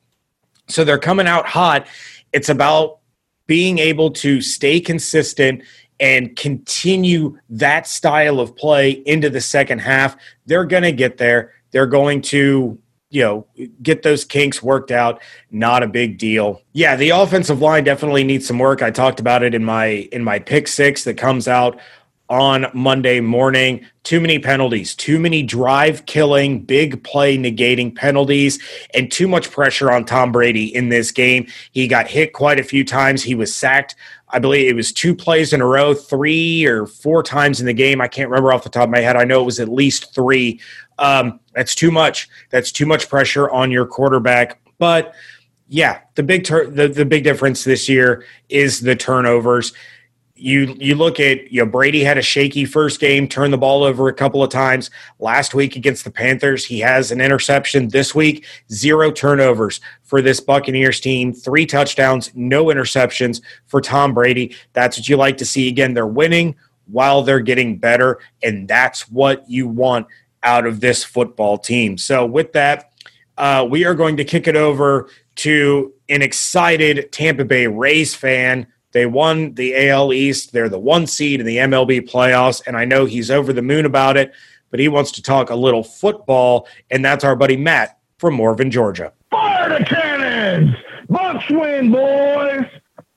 So 0.69 0.83
they're 0.85 0.99
coming 0.99 1.27
out 1.27 1.47
hot. 1.47 1.87
It's 2.33 2.49
about 2.49 3.01
being 3.47 3.79
able 3.79 4.11
to 4.11 4.41
stay 4.41 4.81
consistent 4.81 5.63
and 6.01 6.35
continue 6.37 7.39
that 7.51 7.87
style 7.87 8.41
of 8.41 8.57
play 8.57 8.91
into 8.91 9.29
the 9.29 9.41
second 9.41 9.81
half. 9.81 10.17
They're 10.47 10.65
going 10.65 10.83
to 10.85 10.93
get 10.93 11.19
there. 11.19 11.53
They're 11.71 11.87
going 11.87 12.23
to 12.23 12.79
you 13.15 13.23
know, 13.23 13.47
get 13.81 14.03
those 14.03 14.25
kinks 14.25 14.61
worked 14.61 14.91
out. 14.91 15.23
Not 15.53 15.85
a 15.85 15.87
big 15.87 16.19
deal. 16.19 16.61
Yeah, 16.73 16.97
the 16.97 17.11
offensive 17.11 17.61
line 17.61 17.85
definitely 17.85 18.25
needs 18.25 18.45
some 18.45 18.59
work. 18.59 18.83
I 18.83 18.91
talked 18.91 19.21
about 19.21 19.45
it 19.45 19.55
in 19.55 19.65
my 19.65 20.09
in 20.11 20.25
my 20.25 20.41
pick 20.41 20.67
six 20.67 21.05
that 21.05 21.15
comes 21.15 21.47
out 21.47 21.79
on 22.29 22.67
Monday 22.75 23.21
morning. 23.21 23.87
Too 24.03 24.21
many 24.21 24.41
penalties, 24.41 24.97
too 24.97 25.21
many 25.21 25.45
drive 25.45 26.07
killing, 26.07 26.63
big 26.63 27.05
play 27.05 27.39
negating 27.39 27.95
penalties, 27.95 28.59
and 28.93 29.13
too 29.13 29.29
much 29.29 29.49
pressure 29.49 29.93
on 29.93 30.05
Tom 30.05 30.33
Brady 30.33 30.75
in 30.75 30.89
this 30.89 31.13
game. 31.13 31.47
He 31.71 31.87
got 31.87 32.09
hit 32.09 32.33
quite 32.33 32.59
a 32.59 32.65
few 32.65 32.85
times. 32.85 33.23
He 33.23 33.37
was 33.37 33.55
sacked. 33.55 33.95
I 34.31 34.41
believe 34.41 34.69
it 34.69 34.75
was 34.75 34.93
two 34.93 35.15
plays 35.15 35.53
in 35.53 35.61
a 35.61 35.67
row, 35.67 35.95
three 35.95 36.67
or 36.67 36.87
four 36.87 37.23
times 37.23 37.61
in 37.61 37.67
the 37.67 37.73
game. 37.73 38.01
I 38.01 38.09
can't 38.09 38.29
remember 38.29 38.53
off 38.53 38.65
the 38.65 38.71
top 38.71 38.85
of 38.85 38.91
my 38.91 38.99
head. 38.99 39.17
I 39.17 39.23
know 39.23 39.41
it 39.41 39.47
was 39.47 39.61
at 39.61 39.69
least 39.69 40.13
three. 40.13 40.61
Um, 40.99 41.41
that's 41.55 41.75
too 41.75 41.91
much. 41.91 42.29
That's 42.51 42.73
too 42.73 42.87
much 42.87 43.09
pressure 43.09 43.51
on 43.51 43.71
your 43.71 43.87
quarterback. 43.87 44.61
But 44.79 45.15
yeah, 45.69 46.01
the 46.15 46.23
big 46.23 46.47
the, 46.47 46.93
the 46.95 47.05
big 47.05 47.25
difference 47.25 47.65
this 47.65 47.89
year 47.89 48.25
is 48.49 48.81
the 48.81 48.97
turnovers 48.97 49.73
you 50.37 50.77
you 50.81 50.97
look 50.97 51.21
at 51.21 51.51
you 51.53 51.61
know 51.61 51.71
Brady 51.71 52.03
had 52.03 52.19
a 52.19 52.23
shaky 52.23 52.65
first 52.65 52.99
game, 53.01 53.29
turned 53.29 53.53
the 53.53 53.59
ball 53.59 53.85
over 53.85 54.09
a 54.09 54.15
couple 54.15 54.43
of 54.43 54.51
times. 54.51 54.91
Last 55.19 55.55
week 55.55 55.77
against 55.77 56.05
the 56.05 56.11
Panthers, 56.11 56.65
he 56.65 56.81
has 56.81 57.13
an 57.13 57.21
interception. 57.21 57.89
This 57.89 58.15
week, 58.15 58.45
zero 58.71 59.13
turnovers 59.13 59.81
for 60.03 60.21
this 60.21 60.41
Buccaneers 60.41 61.01
team, 61.01 61.33
three 61.33 61.67
touchdowns, 61.67 62.33
no 62.35 62.67
interceptions 62.67 63.41
for 63.67 63.81
Tom 63.81 64.13
Brady. 64.13 64.55
That's 64.73 64.99
what 64.99 65.09
you 65.09 65.17
like 65.17 65.39
to 65.39 65.47
see. 65.47 65.69
Again, 65.69 65.95
they're 65.95 66.07
winning 66.07 66.57
while 66.87 67.23
they're 67.23 67.41
getting 67.41 67.79
better, 67.79 68.19
and 68.43 68.67
that's 68.67 69.09
what 69.09 69.49
you 69.49 69.69
want 69.69 70.07
out 70.45 70.67
of 70.67 70.81
this 70.81 71.03
football 71.03 71.59
team. 71.59 71.99
So 71.99 72.25
with 72.25 72.53
that, 72.53 72.93
uh, 73.37 73.67
we 73.69 73.85
are 73.85 73.95
going 73.95 74.17
to 74.19 74.25
kick 74.25 74.47
it 74.47 74.57
over 74.57 75.09
to 75.37 75.93
an 76.09 76.23
excited 76.23 77.11
Tampa 77.11 77.45
Bay 77.45 77.67
Rays 77.67 78.15
fan 78.15 78.69
they 78.95 79.07
won 79.07 79.55
the 79.55 79.89
AL 79.89 80.13
East. 80.13 80.53
They're 80.53 80.69
the 80.69 80.79
one 80.79 81.09
seed 81.09 81.41
in 81.41 81.47
the 81.47 81.59
MLB 81.59 82.09
playoffs. 82.09 82.63
And 82.65 82.77
I 82.77 82.85
know 82.85 83.05
he's 83.07 83.29
over 83.29 83.53
the 83.53 83.61
moon 83.61 83.85
about 83.85 84.17
it, 84.17 84.33
but 84.71 84.79
he 84.79 84.87
wants 84.87 85.11
to 85.13 85.23
talk 85.23 85.51
a 85.51 85.55
little 85.57 85.83
football. 85.83 86.69
And 86.93 87.05
that's 87.05 87.25
our 87.25 87.35
buddy 87.35 87.57
Matt 87.57 87.99
from 88.19 88.35
Morven, 88.35 88.71
Georgia. 88.71 89.13
Fire 89.33 89.79
the 89.79 89.85
cannons! 89.85 90.77
Bucs 91.11 91.51
win, 91.51 91.91
boys! 91.91 92.67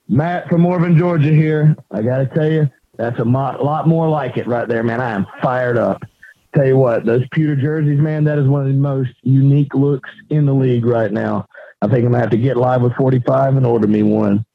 Matt 0.09 0.49
from 0.49 0.61
Morven, 0.61 0.97
Georgia 0.97 1.29
here. 1.29 1.75
I 1.91 2.01
got 2.01 2.17
to 2.17 2.25
tell 2.25 2.51
you, 2.51 2.67
that's 2.97 3.19
a 3.19 3.23
lot 3.23 3.87
more 3.87 4.09
like 4.09 4.37
it 4.37 4.47
right 4.47 4.67
there, 4.67 4.81
man. 4.81 4.99
I 4.99 5.11
am 5.11 5.27
fired 5.43 5.77
up. 5.77 6.01
Tell 6.55 6.65
you 6.65 6.77
what, 6.77 7.05
those 7.05 7.27
pewter 7.31 7.55
jerseys, 7.55 7.99
man, 7.99 8.23
that 8.23 8.39
is 8.39 8.47
one 8.47 8.61
of 8.61 8.67
the 8.67 8.73
most 8.73 9.11
unique 9.23 9.73
looks 9.75 10.09
in 10.29 10.45
the 10.45 10.53
league 10.53 10.85
right 10.85 11.11
now. 11.11 11.45
I 11.81 11.87
think 11.87 12.05
I'm 12.05 12.11
to 12.13 12.19
have 12.19 12.29
to 12.31 12.37
get 12.37 12.57
live 12.57 12.81
with 12.81 12.93
45 12.95 13.57
and 13.57 13.65
order 13.65 13.87
me 13.87 14.01
one. 14.01 14.45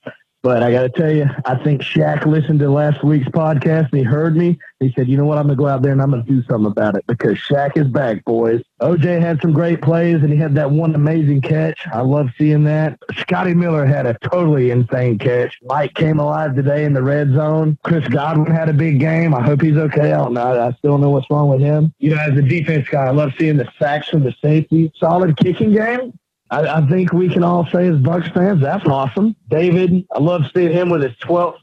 But 0.42 0.64
I 0.64 0.72
got 0.72 0.82
to 0.82 0.88
tell 0.88 1.10
you, 1.10 1.26
I 1.44 1.54
think 1.62 1.82
Shaq 1.82 2.26
listened 2.26 2.58
to 2.60 2.68
last 2.68 3.04
week's 3.04 3.28
podcast 3.28 3.90
and 3.92 4.00
he 4.00 4.02
heard 4.02 4.36
me. 4.36 4.58
He 4.80 4.92
said, 4.96 5.06
you 5.06 5.16
know 5.16 5.24
what? 5.24 5.38
I'm 5.38 5.46
going 5.46 5.56
to 5.56 5.62
go 5.62 5.68
out 5.68 5.82
there 5.82 5.92
and 5.92 6.02
I'm 6.02 6.10
going 6.10 6.24
to 6.24 6.28
do 6.28 6.42
something 6.50 6.66
about 6.66 6.96
it 6.96 7.04
because 7.06 7.38
Shaq 7.38 7.76
is 7.76 7.86
back, 7.86 8.24
boys. 8.24 8.60
OJ 8.80 9.20
had 9.20 9.40
some 9.40 9.52
great 9.52 9.80
plays 9.80 10.16
and 10.16 10.32
he 10.32 10.36
had 10.36 10.56
that 10.56 10.72
one 10.72 10.96
amazing 10.96 11.42
catch. 11.42 11.86
I 11.92 12.00
love 12.00 12.30
seeing 12.36 12.64
that. 12.64 12.98
Scotty 13.18 13.54
Miller 13.54 13.86
had 13.86 14.06
a 14.06 14.18
totally 14.18 14.72
insane 14.72 15.16
catch. 15.16 15.56
Mike 15.62 15.94
came 15.94 16.18
alive 16.18 16.56
today 16.56 16.84
in 16.84 16.92
the 16.92 17.02
red 17.02 17.32
zone. 17.32 17.78
Chris 17.84 18.06
Godwin 18.08 18.52
had 18.52 18.68
a 18.68 18.72
big 18.72 18.98
game. 18.98 19.36
I 19.36 19.42
hope 19.42 19.62
he's 19.62 19.76
okay. 19.76 20.12
I 20.12 20.16
don't 20.16 20.34
know. 20.34 20.60
I 20.60 20.72
still 20.72 20.92
don't 20.92 21.02
know 21.02 21.10
what's 21.10 21.30
wrong 21.30 21.50
with 21.50 21.60
him. 21.60 21.94
You 22.00 22.16
know, 22.16 22.20
as 22.20 22.36
a 22.36 22.42
defense 22.42 22.88
guy, 22.88 23.06
I 23.06 23.10
love 23.10 23.32
seeing 23.38 23.58
the 23.58 23.68
sacks 23.78 24.08
from 24.08 24.24
the 24.24 24.34
safety. 24.42 24.92
Solid 24.96 25.36
kicking 25.36 25.72
game. 25.72 26.18
I, 26.52 26.80
I, 26.80 26.86
think 26.86 27.14
we 27.14 27.30
can 27.30 27.42
all 27.42 27.66
say 27.66 27.88
as 27.88 27.96
Bucs 27.96 28.32
fans, 28.34 28.60
that's 28.60 28.86
awesome. 28.86 29.34
David, 29.48 30.04
I 30.14 30.18
love 30.18 30.42
seeing 30.54 30.70
him 30.70 30.90
with 30.90 31.02
his 31.02 31.12
12th 31.24 31.56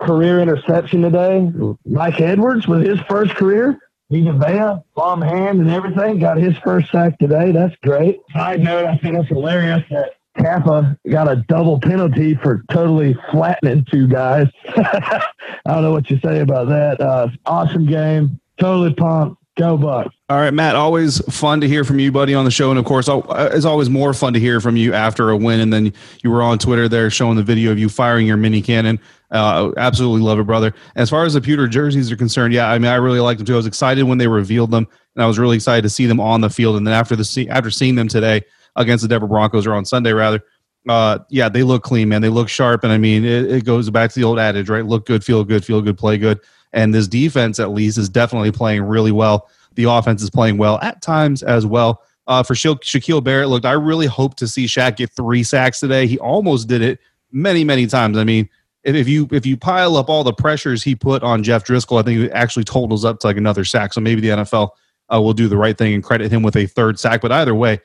career 0.00 0.40
interception 0.40 1.02
today. 1.02 1.50
Mike 1.84 2.20
Edwards 2.20 2.68
with 2.68 2.86
his 2.86 3.00
first 3.08 3.34
career. 3.34 3.78
Vita 4.08 4.32
Vea, 4.32 4.84
palm 4.94 5.20
hand 5.20 5.60
and 5.60 5.68
everything, 5.68 6.20
got 6.20 6.36
his 6.36 6.56
first 6.58 6.92
sack 6.92 7.18
today. 7.18 7.50
That's 7.50 7.74
great. 7.82 8.20
Side 8.32 8.62
note, 8.62 8.86
I 8.86 8.96
think 8.98 9.16
it's 9.16 9.28
hilarious 9.28 9.82
that 9.90 10.12
Cappa 10.38 10.96
got 11.10 11.28
a 11.28 11.44
double 11.48 11.80
penalty 11.80 12.36
for 12.36 12.62
totally 12.70 13.16
flattening 13.32 13.84
two 13.90 14.06
guys. 14.06 14.46
I 14.68 15.22
don't 15.66 15.82
know 15.82 15.90
what 15.90 16.08
you 16.08 16.20
say 16.22 16.38
about 16.38 16.68
that. 16.68 17.00
Uh, 17.00 17.28
awesome 17.46 17.86
game. 17.86 18.40
Totally 18.60 18.94
pumped. 18.94 19.42
Go 19.58 19.76
Bucs. 19.76 20.12
All 20.28 20.38
right, 20.38 20.52
Matt. 20.52 20.74
Always 20.74 21.20
fun 21.32 21.60
to 21.60 21.68
hear 21.68 21.84
from 21.84 22.00
you, 22.00 22.10
buddy, 22.10 22.34
on 22.34 22.44
the 22.44 22.50
show, 22.50 22.70
and 22.70 22.80
of 22.80 22.84
course, 22.84 23.08
uh, 23.08 23.20
it's 23.52 23.64
always 23.64 23.88
more 23.88 24.12
fun 24.12 24.32
to 24.32 24.40
hear 24.40 24.60
from 24.60 24.76
you 24.76 24.92
after 24.92 25.30
a 25.30 25.36
win. 25.36 25.60
And 25.60 25.72
then 25.72 25.92
you 26.24 26.32
were 26.32 26.42
on 26.42 26.58
Twitter 26.58 26.88
there 26.88 27.10
showing 27.10 27.36
the 27.36 27.44
video 27.44 27.70
of 27.70 27.78
you 27.78 27.88
firing 27.88 28.26
your 28.26 28.36
mini 28.36 28.60
cannon. 28.60 28.98
Uh, 29.30 29.70
absolutely 29.76 30.22
love 30.22 30.40
it, 30.40 30.42
brother. 30.42 30.74
As 30.96 31.10
far 31.10 31.26
as 31.26 31.34
the 31.34 31.40
pewter 31.40 31.68
jerseys 31.68 32.10
are 32.10 32.16
concerned, 32.16 32.52
yeah, 32.52 32.68
I 32.68 32.76
mean, 32.76 32.90
I 32.90 32.96
really 32.96 33.20
liked 33.20 33.38
them 33.38 33.46
too. 33.46 33.52
I 33.52 33.56
was 33.56 33.66
excited 33.66 34.02
when 34.02 34.18
they 34.18 34.26
revealed 34.26 34.72
them, 34.72 34.88
and 35.14 35.22
I 35.22 35.28
was 35.28 35.38
really 35.38 35.54
excited 35.54 35.82
to 35.82 35.88
see 35.88 36.06
them 36.06 36.18
on 36.18 36.40
the 36.40 36.50
field. 36.50 36.76
And 36.76 36.84
then 36.84 36.94
after 36.94 37.14
the 37.14 37.46
after 37.48 37.70
seeing 37.70 37.94
them 37.94 38.08
today 38.08 38.42
against 38.74 39.02
the 39.02 39.08
Denver 39.08 39.28
Broncos 39.28 39.64
or 39.64 39.74
on 39.74 39.84
Sunday 39.84 40.12
rather, 40.12 40.42
uh, 40.88 41.20
yeah, 41.30 41.48
they 41.48 41.62
look 41.62 41.84
clean, 41.84 42.08
man. 42.08 42.20
They 42.20 42.30
look 42.30 42.48
sharp, 42.48 42.82
and 42.82 42.92
I 42.92 42.98
mean, 42.98 43.24
it, 43.24 43.48
it 43.48 43.64
goes 43.64 43.90
back 43.90 44.10
to 44.10 44.18
the 44.18 44.24
old 44.24 44.40
adage, 44.40 44.68
right? 44.68 44.84
Look 44.84 45.06
good, 45.06 45.22
feel 45.22 45.44
good, 45.44 45.64
feel 45.64 45.80
good, 45.82 45.96
play 45.96 46.18
good. 46.18 46.40
And 46.72 46.92
this 46.92 47.06
defense, 47.06 47.60
at 47.60 47.70
least, 47.70 47.96
is 47.96 48.08
definitely 48.08 48.50
playing 48.50 48.82
really 48.82 49.12
well 49.12 49.48
the 49.76 49.84
offense 49.84 50.22
is 50.22 50.30
playing 50.30 50.58
well 50.58 50.78
at 50.80 51.02
times 51.02 51.42
as 51.42 51.64
well. 51.64 52.02
Uh, 52.26 52.42
for 52.42 52.54
Sha- 52.54 52.74
Shaquille 52.74 53.22
Barrett, 53.22 53.48
looked, 53.48 53.64
I 53.64 53.72
really 53.72 54.06
hope 54.06 54.34
to 54.36 54.48
see 54.48 54.66
Shaq 54.66 54.96
get 54.96 55.12
three 55.12 55.44
sacks 55.44 55.78
today. 55.78 56.06
He 56.06 56.18
almost 56.18 56.66
did 56.66 56.82
it 56.82 56.98
many, 57.30 57.62
many 57.62 57.86
times. 57.86 58.18
I 58.18 58.24
mean, 58.24 58.48
if, 58.82 58.94
if 58.94 59.08
you 59.08 59.28
if 59.32 59.44
you 59.46 59.56
pile 59.56 59.96
up 59.96 60.08
all 60.08 60.24
the 60.24 60.32
pressures 60.32 60.82
he 60.82 60.94
put 60.94 61.22
on 61.22 61.42
Jeff 61.42 61.64
Driskel, 61.64 62.00
I 62.00 62.02
think 62.02 62.20
it 62.20 62.32
actually 62.32 62.64
totals 62.64 63.04
up 63.04 63.20
to 63.20 63.26
like 63.26 63.36
another 63.36 63.64
sack. 63.64 63.92
So 63.92 64.00
maybe 64.00 64.20
the 64.20 64.28
NFL 64.28 64.70
uh, 65.12 65.20
will 65.20 65.32
do 65.32 65.48
the 65.48 65.56
right 65.56 65.76
thing 65.76 65.94
and 65.94 66.02
credit 66.02 66.32
him 66.32 66.42
with 66.42 66.56
a 66.56 66.66
third 66.66 66.98
sack. 66.98 67.20
But 67.20 67.32
either 67.32 67.54
way, 67.54 67.80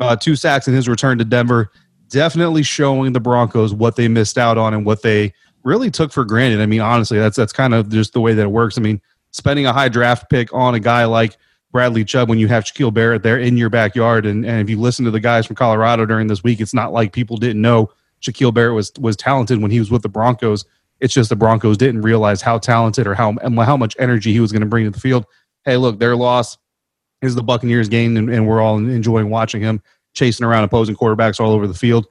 uh, 0.00 0.16
two 0.16 0.36
sacks 0.36 0.66
in 0.66 0.74
his 0.74 0.88
return 0.88 1.18
to 1.18 1.24
Denver, 1.24 1.70
definitely 2.08 2.62
showing 2.62 3.12
the 3.12 3.20
Broncos 3.20 3.74
what 3.74 3.96
they 3.96 4.08
missed 4.08 4.38
out 4.38 4.58
on 4.58 4.74
and 4.74 4.84
what 4.84 5.02
they 5.02 5.32
really 5.64 5.90
took 5.90 6.12
for 6.12 6.24
granted. 6.24 6.60
I 6.60 6.66
mean, 6.66 6.80
honestly, 6.80 7.18
that's 7.18 7.36
that's 7.36 7.52
kind 7.52 7.74
of 7.74 7.88
just 7.90 8.12
the 8.12 8.20
way 8.20 8.34
that 8.34 8.42
it 8.42 8.50
works. 8.50 8.78
I 8.78 8.80
mean, 8.80 9.00
spending 9.34 9.66
a 9.66 9.72
high 9.72 9.88
draft 9.88 10.30
pick 10.30 10.52
on 10.54 10.74
a 10.74 10.80
guy 10.80 11.04
like 11.04 11.36
Bradley 11.72 12.04
Chubb 12.04 12.28
when 12.28 12.38
you 12.38 12.46
have 12.46 12.64
Shaquille 12.64 12.94
Barrett 12.94 13.24
there 13.24 13.38
in 13.38 13.56
your 13.56 13.68
backyard. 13.68 14.26
And, 14.26 14.46
and 14.46 14.60
if 14.60 14.70
you 14.70 14.80
listen 14.80 15.04
to 15.06 15.10
the 15.10 15.18
guys 15.18 15.44
from 15.44 15.56
Colorado 15.56 16.06
during 16.06 16.28
this 16.28 16.44
week, 16.44 16.60
it's 16.60 16.72
not 16.72 16.92
like 16.92 17.12
people 17.12 17.36
didn't 17.36 17.60
know 17.60 17.90
Shaquille 18.22 18.54
Barrett 18.54 18.74
was 18.74 18.92
was 19.00 19.16
talented 19.16 19.60
when 19.60 19.72
he 19.72 19.80
was 19.80 19.90
with 19.90 20.02
the 20.02 20.08
Broncos. 20.08 20.64
It's 21.00 21.12
just 21.12 21.28
the 21.28 21.36
Broncos 21.36 21.76
didn't 21.76 22.02
realize 22.02 22.40
how 22.40 22.58
talented 22.58 23.06
or 23.06 23.14
how 23.14 23.34
how 23.42 23.76
much 23.76 23.96
energy 23.98 24.32
he 24.32 24.40
was 24.40 24.52
going 24.52 24.62
to 24.62 24.68
bring 24.68 24.84
to 24.84 24.90
the 24.90 25.00
field. 25.00 25.26
Hey, 25.64 25.76
look, 25.76 25.98
their 25.98 26.14
loss 26.14 26.56
is 27.20 27.34
the 27.34 27.42
Buccaneers' 27.42 27.88
gain, 27.88 28.16
and, 28.16 28.30
and 28.30 28.46
we're 28.46 28.60
all 28.60 28.78
enjoying 28.78 29.30
watching 29.30 29.60
him 29.60 29.82
chasing 30.12 30.46
around 30.46 30.62
opposing 30.64 30.94
quarterbacks 30.94 31.40
all 31.40 31.50
over 31.50 31.66
the 31.66 31.74
field. 31.74 32.06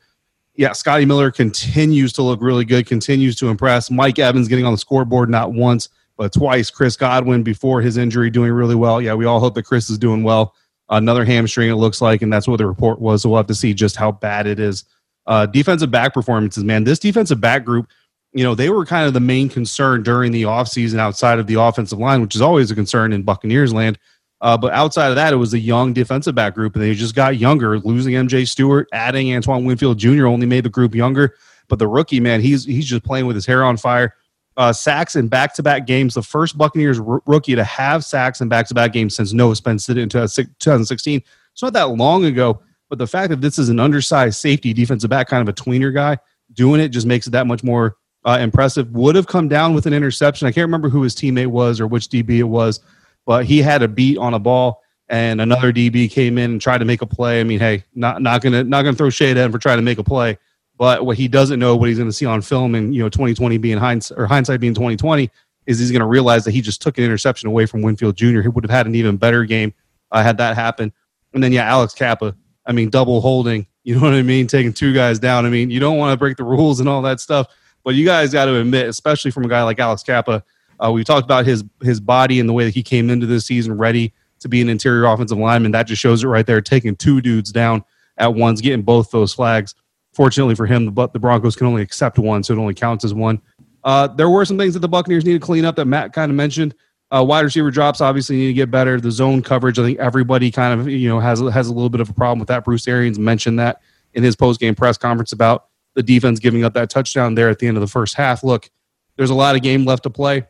Yeah, 0.55 0.73
Scotty 0.73 1.05
Miller 1.05 1.31
continues 1.31 2.13
to 2.13 2.21
look 2.21 2.41
really 2.41 2.65
good, 2.65 2.85
continues 2.85 3.35
to 3.37 3.47
impress. 3.47 3.89
Mike 3.89 4.19
Evans 4.19 4.47
getting 4.47 4.65
on 4.65 4.73
the 4.73 4.77
scoreboard 4.77 5.29
not 5.29 5.53
once, 5.53 5.89
but 6.17 6.33
twice. 6.33 6.69
Chris 6.69 6.95
Godwin 6.95 7.43
before 7.43 7.81
his 7.81 7.97
injury 7.97 8.29
doing 8.29 8.51
really 8.51 8.75
well. 8.75 9.01
Yeah, 9.01 9.13
we 9.13 9.25
all 9.25 9.39
hope 9.39 9.55
that 9.55 9.63
Chris 9.63 9.89
is 9.89 9.97
doing 9.97 10.23
well. 10.23 10.53
Another 10.89 11.25
hamstring, 11.25 11.69
it 11.69 11.75
looks 11.75 12.01
like, 12.01 12.21
and 12.21 12.31
that's 12.31 12.47
what 12.47 12.57
the 12.57 12.67
report 12.67 12.99
was. 12.99 13.21
So 13.21 13.29
we'll 13.29 13.37
have 13.37 13.47
to 13.47 13.55
see 13.55 13.73
just 13.73 13.95
how 13.95 14.11
bad 14.11 14.45
it 14.47 14.59
is. 14.59 14.83
Uh, 15.25 15.45
defensive 15.45 15.89
back 15.89 16.13
performances, 16.13 16.63
man. 16.63 16.83
This 16.83 16.99
defensive 16.99 17.39
back 17.39 17.63
group, 17.63 17.87
you 18.33 18.43
know, 18.43 18.53
they 18.53 18.69
were 18.69 18.85
kind 18.85 19.07
of 19.07 19.13
the 19.13 19.19
main 19.19 19.47
concern 19.47 20.03
during 20.03 20.31
the 20.31 20.43
offseason 20.43 20.99
outside 20.99 21.39
of 21.39 21.47
the 21.47 21.55
offensive 21.55 21.99
line, 21.99 22.21
which 22.21 22.35
is 22.35 22.41
always 22.41 22.69
a 22.69 22.75
concern 22.75 23.13
in 23.13 23.23
Buccaneers 23.23 23.73
land. 23.73 23.97
Uh, 24.41 24.57
but 24.57 24.73
outside 24.73 25.07
of 25.07 25.15
that, 25.15 25.31
it 25.31 25.37
was 25.37 25.53
a 25.53 25.59
young 25.59 25.93
defensive 25.93 26.35
back 26.35 26.53
group, 26.53 26.75
and 26.75 26.83
they 26.83 26.93
just 26.93 27.15
got 27.15 27.37
younger. 27.37 27.79
Losing 27.79 28.13
MJ 28.13 28.45
Stewart, 28.45 28.89
adding 28.91 29.33
Antoine 29.33 29.63
Winfield 29.63 29.97
Jr. 29.97 30.27
only 30.27 30.45
made 30.45 30.65
the 30.65 30.69
group 30.69 30.93
younger. 30.93 31.35
But 31.69 31.79
the 31.79 31.87
rookie, 31.87 32.19
man, 32.19 32.41
he's 32.41 32.65
he's 32.65 32.85
just 32.85 33.05
playing 33.05 33.25
with 33.25 33.37
his 33.37 33.45
hair 33.45 33.63
on 33.63 33.77
fire 33.77 34.13
uh, 34.57 34.73
sacks 34.73 35.15
in 35.15 35.27
back-to-back 35.27 35.87
games. 35.87 36.13
The 36.13 36.21
first 36.21 36.57
Buccaneers 36.57 36.99
r- 36.99 37.21
rookie 37.25 37.55
to 37.55 37.63
have 37.63 38.05
sacks 38.05 38.41
in 38.41 38.49
back-to-back 38.49 38.93
games 38.93 39.15
since 39.15 39.33
Noah 39.33 39.55
Spence 39.55 39.85
did 39.85 39.97
it 39.97 40.01
in 40.01 40.09
2016. 40.09 41.21
It's 41.51 41.61
not 41.61 41.73
that 41.73 41.89
long 41.89 42.25
ago, 42.25 42.61
but 42.89 42.99
the 42.99 43.07
fact 43.07 43.29
that 43.29 43.41
this 43.41 43.57
is 43.57 43.69
an 43.69 43.79
undersized 43.79 44.37
safety 44.37 44.73
defensive 44.73 45.09
back, 45.09 45.27
kind 45.27 45.47
of 45.47 45.49
a 45.49 45.53
tweener 45.53 45.93
guy, 45.93 46.17
doing 46.53 46.79
it 46.79 46.89
just 46.89 47.07
makes 47.07 47.27
it 47.27 47.31
that 47.31 47.47
much 47.47 47.63
more 47.63 47.97
uh, 48.25 48.37
impressive. 48.39 48.91
Would 48.91 49.15
have 49.15 49.27
come 49.27 49.47
down 49.47 49.73
with 49.73 49.85
an 49.85 49.93
interception. 49.93 50.47
I 50.47 50.51
can't 50.51 50.65
remember 50.65 50.89
who 50.89 51.01
his 51.01 51.15
teammate 51.15 51.47
was 51.47 51.79
or 51.79 51.87
which 51.87 52.07
DB 52.07 52.37
it 52.37 52.43
was, 52.43 52.79
but 53.25 53.45
he 53.45 53.61
had 53.61 53.81
a 53.81 53.87
beat 53.87 54.17
on 54.17 54.33
a 54.33 54.39
ball, 54.39 54.81
and 55.09 55.41
another 55.41 55.73
DB 55.73 56.09
came 56.09 56.37
in 56.37 56.51
and 56.51 56.61
tried 56.61 56.79
to 56.79 56.85
make 56.85 57.01
a 57.01 57.05
play. 57.05 57.39
I 57.39 57.43
mean, 57.43 57.59
hey, 57.59 57.83
not 57.95 58.21
not 58.21 58.41
gonna 58.41 58.63
not 58.63 58.83
gonna 58.83 58.95
throw 58.95 59.09
shade 59.09 59.37
at 59.37 59.45
him 59.45 59.51
for 59.51 59.59
trying 59.59 59.77
to 59.77 59.83
make 59.83 59.97
a 59.97 60.03
play 60.03 60.37
but 60.83 61.05
what 61.05 61.15
he 61.15 61.29
doesn't 61.29 61.59
know, 61.59 61.77
what 61.77 61.87
he's 61.87 61.97
going 61.97 62.09
to 62.09 62.13
see 62.13 62.25
on 62.25 62.41
film, 62.41 62.75
and 62.75 62.93
you 62.93 63.01
know, 63.01 63.07
2020 63.07 63.57
being 63.57 63.77
hindsight 63.77 64.19
or 64.19 64.27
hindsight 64.27 64.59
being 64.59 64.73
2020, 64.73 65.31
is 65.65 65.79
he's 65.79 65.91
going 65.91 66.01
to 66.01 66.05
realize 66.05 66.43
that 66.43 66.51
he 66.51 66.59
just 66.59 66.81
took 66.81 66.97
an 66.97 67.05
interception 67.05 67.47
away 67.47 67.65
from 67.65 67.81
Winfield 67.81 68.17
Jr. 68.17 68.41
He 68.41 68.49
would 68.49 68.65
have 68.65 68.69
had 68.69 68.85
an 68.85 68.93
even 68.93 69.15
better 69.15 69.45
game 69.45 69.73
uh, 70.11 70.21
had 70.21 70.37
that 70.39 70.57
happened. 70.57 70.91
And 71.33 71.41
then 71.41 71.53
yeah, 71.53 71.63
Alex 71.63 71.93
Cappa. 71.93 72.35
I 72.65 72.73
mean, 72.73 72.89
double 72.89 73.21
holding. 73.21 73.65
You 73.85 73.95
know 73.95 74.01
what 74.01 74.13
I 74.13 74.23
mean? 74.23 74.47
Taking 74.47 74.73
two 74.73 74.93
guys 74.93 75.19
down. 75.19 75.45
I 75.45 75.49
mean, 75.49 75.69
you 75.69 75.79
don't 75.79 75.97
want 75.97 76.13
to 76.13 76.17
break 76.17 76.35
the 76.35 76.43
rules 76.43 76.81
and 76.81 76.89
all 76.89 77.01
that 77.03 77.21
stuff, 77.21 77.47
but 77.85 77.95
you 77.95 78.05
guys 78.05 78.33
got 78.33 78.45
to 78.45 78.55
admit, 78.57 78.89
especially 78.89 79.31
from 79.31 79.45
a 79.45 79.47
guy 79.49 79.63
like 79.63 79.79
Alex 79.79 80.03
Cappa, 80.03 80.43
Uh, 80.81 80.91
we 80.91 81.05
talked 81.05 81.23
about 81.23 81.45
his 81.45 81.63
his 81.81 82.01
body 82.01 82.41
and 82.41 82.49
the 82.49 82.53
way 82.53 82.65
that 82.65 82.73
he 82.73 82.83
came 82.83 83.09
into 83.09 83.25
this 83.25 83.45
season 83.45 83.77
ready 83.77 84.13
to 84.39 84.49
be 84.49 84.61
an 84.61 84.67
interior 84.67 85.05
offensive 85.05 85.37
lineman. 85.37 85.71
That 85.71 85.87
just 85.87 86.01
shows 86.01 86.23
it 86.23 86.27
right 86.27 86.45
there, 86.45 86.59
taking 86.59 86.95
two 86.97 87.21
dudes 87.21 87.53
down 87.53 87.83
at 88.17 88.33
once, 88.33 88.59
getting 88.59 88.83
both 88.83 89.11
those 89.11 89.33
flags. 89.33 89.75
Fortunately 90.13 90.55
for 90.55 90.65
him, 90.65 90.93
the, 90.93 91.07
the 91.09 91.19
Broncos 91.19 91.55
can 91.55 91.67
only 91.67 91.81
accept 91.81 92.19
one, 92.19 92.43
so 92.43 92.53
it 92.53 92.59
only 92.59 92.73
counts 92.73 93.03
as 93.03 93.13
one. 93.13 93.41
Uh, 93.83 94.07
there 94.07 94.29
were 94.29 94.45
some 94.45 94.57
things 94.57 94.73
that 94.73 94.79
the 94.79 94.87
Buccaneers 94.87 95.25
need 95.25 95.33
to 95.33 95.39
clean 95.39 95.65
up 95.65 95.75
that 95.75 95.85
Matt 95.85 96.13
kind 96.13 96.31
of 96.31 96.35
mentioned. 96.35 96.75
Uh, 97.13 97.23
wide 97.23 97.41
receiver 97.41 97.69
drops 97.69 98.01
obviously 98.01 98.37
need 98.37 98.47
to 98.47 98.53
get 98.53 98.71
better. 98.71 98.99
The 98.99 99.11
zone 99.11 99.43
coverage, 99.43 99.77
I 99.77 99.83
think 99.83 99.99
everybody 99.99 100.49
kind 100.49 100.79
of 100.79 100.89
you 100.89 101.09
know 101.09 101.19
has 101.19 101.39
has 101.39 101.67
a 101.67 101.73
little 101.73 101.89
bit 101.89 102.01
of 102.01 102.09
a 102.09 102.13
problem 102.13 102.39
with 102.39 102.47
that. 102.47 102.63
Bruce 102.63 102.87
Arians 102.87 103.19
mentioned 103.19 103.59
that 103.59 103.81
in 104.13 104.23
his 104.23 104.35
post 104.35 104.59
game 104.59 104.73
press 104.73 104.97
conference 104.97 105.31
about 105.31 105.67
the 105.95 106.01
defense 106.01 106.39
giving 106.39 106.63
up 106.63 106.73
that 106.73 106.89
touchdown 106.89 107.35
there 107.35 107.49
at 107.49 107.59
the 107.59 107.67
end 107.67 107.77
of 107.77 107.81
the 107.81 107.87
first 107.87 108.15
half. 108.15 108.43
Look, 108.43 108.69
there's 109.15 109.29
a 109.29 109.35
lot 109.35 109.55
of 109.55 109.61
game 109.61 109.85
left 109.85 110.03
to 110.03 110.09
play. 110.09 110.45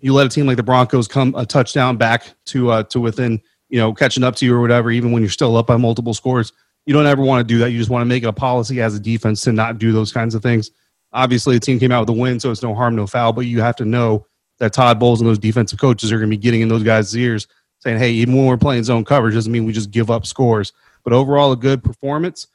You 0.00 0.14
let 0.14 0.26
a 0.26 0.30
team 0.30 0.46
like 0.46 0.56
the 0.56 0.62
Broncos 0.62 1.06
come 1.06 1.34
a 1.36 1.44
touchdown 1.44 1.98
back 1.98 2.32
to 2.46 2.70
uh, 2.70 2.82
to 2.84 3.00
within 3.00 3.40
you 3.68 3.78
know 3.78 3.92
catching 3.92 4.24
up 4.24 4.36
to 4.36 4.46
you 4.46 4.54
or 4.54 4.60
whatever, 4.60 4.90
even 4.90 5.12
when 5.12 5.22
you're 5.22 5.30
still 5.30 5.56
up 5.56 5.66
by 5.66 5.76
multiple 5.76 6.14
scores. 6.14 6.52
You 6.86 6.94
don't 6.94 7.06
ever 7.06 7.22
want 7.22 7.46
to 7.46 7.54
do 7.54 7.58
that. 7.58 7.70
You 7.70 7.78
just 7.78 7.90
want 7.90 8.02
to 8.02 8.06
make 8.06 8.22
it 8.22 8.26
a 8.26 8.32
policy 8.32 8.80
as 8.80 8.94
a 8.94 9.00
defense 9.00 9.42
to 9.42 9.52
not 9.52 9.78
do 9.78 9.92
those 9.92 10.12
kinds 10.12 10.34
of 10.34 10.42
things. 10.42 10.70
Obviously, 11.12 11.56
the 11.56 11.60
team 11.60 11.78
came 11.78 11.92
out 11.92 12.00
with 12.00 12.16
a 12.16 12.18
win, 12.18 12.40
so 12.40 12.50
it's 12.50 12.62
no 12.62 12.74
harm, 12.74 12.96
no 12.96 13.06
foul. 13.06 13.32
But 13.32 13.42
you 13.42 13.60
have 13.60 13.76
to 13.76 13.84
know 13.84 14.26
that 14.58 14.72
Todd 14.72 14.98
Bowles 14.98 15.20
and 15.20 15.28
those 15.28 15.38
defensive 15.38 15.78
coaches 15.78 16.12
are 16.12 16.18
going 16.18 16.30
to 16.30 16.36
be 16.36 16.40
getting 16.40 16.60
in 16.60 16.68
those 16.68 16.82
guys' 16.82 17.16
ears, 17.16 17.46
saying, 17.80 17.98
"Hey, 17.98 18.12
even 18.12 18.36
when 18.36 18.46
we're 18.46 18.56
playing 18.56 18.84
zone 18.84 19.04
coverage, 19.04 19.34
doesn't 19.34 19.52
mean 19.52 19.64
we 19.64 19.72
just 19.72 19.90
give 19.90 20.10
up 20.10 20.24
scores." 20.24 20.72
But 21.02 21.12
overall, 21.12 21.52
a 21.52 21.56
good 21.56 21.82
performance. 21.82 22.46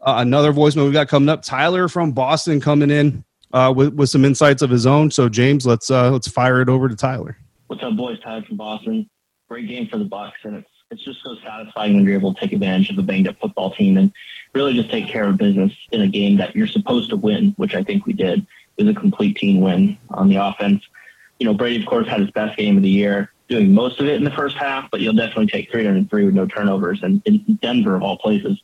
Uh, 0.00 0.16
another 0.18 0.52
voicemail 0.52 0.86
we 0.86 0.92
got 0.92 1.08
coming 1.08 1.28
up. 1.28 1.42
Tyler 1.42 1.88
from 1.88 2.12
Boston 2.12 2.60
coming 2.60 2.90
in 2.90 3.24
uh, 3.52 3.72
with 3.74 3.94
with 3.94 4.08
some 4.08 4.24
insights 4.24 4.62
of 4.62 4.70
his 4.70 4.86
own. 4.86 5.10
So 5.10 5.28
James, 5.28 5.66
let's 5.66 5.90
uh, 5.90 6.10
let's 6.10 6.28
fire 6.28 6.60
it 6.60 6.68
over 6.68 6.88
to 6.88 6.96
Tyler. 6.96 7.36
What's 7.66 7.82
up, 7.82 7.96
boys? 7.96 8.20
Tyler 8.22 8.44
from 8.46 8.56
Boston. 8.56 9.10
Great 9.48 9.68
game 9.68 9.88
for 9.88 9.98
the 9.98 10.04
Bucs, 10.04 10.32
and 10.44 10.56
it's 10.56 10.68
it's 10.90 11.02
just 11.02 11.22
so 11.22 11.36
satisfying 11.44 11.94
when 11.94 12.04
you're 12.04 12.14
able 12.14 12.32
to 12.32 12.40
take 12.40 12.52
advantage 12.52 12.90
of 12.90 12.98
a 12.98 13.02
banged 13.02 13.28
up 13.28 13.38
football 13.40 13.72
team 13.72 13.96
and 13.96 14.12
really 14.54 14.74
just 14.74 14.90
take 14.90 15.08
care 15.08 15.28
of 15.28 15.36
business 15.36 15.72
in 15.90 16.02
a 16.02 16.08
game 16.08 16.36
that 16.36 16.54
you're 16.54 16.66
supposed 16.66 17.10
to 17.10 17.16
win, 17.16 17.54
which 17.56 17.74
I 17.74 17.82
think 17.82 18.06
we 18.06 18.12
did. 18.12 18.46
It 18.76 18.84
was 18.84 18.94
a 18.94 18.98
complete 18.98 19.36
team 19.36 19.60
win 19.60 19.98
on 20.10 20.28
the 20.28 20.36
offense. 20.36 20.82
You 21.38 21.46
know, 21.46 21.54
Brady, 21.54 21.82
of 21.82 21.88
course, 21.88 22.06
had 22.06 22.20
his 22.20 22.30
best 22.30 22.56
game 22.56 22.76
of 22.76 22.82
the 22.82 22.88
year, 22.88 23.32
doing 23.48 23.72
most 23.72 24.00
of 24.00 24.06
it 24.06 24.14
in 24.14 24.24
the 24.24 24.30
first 24.30 24.56
half, 24.56 24.90
but 24.90 25.00
you'll 25.00 25.14
definitely 25.14 25.48
take 25.48 25.70
303 25.70 26.24
with 26.24 26.34
no 26.34 26.46
turnovers 26.46 27.02
and 27.02 27.20
in 27.24 27.58
Denver, 27.60 27.96
of 27.96 28.02
all 28.02 28.18
places. 28.18 28.62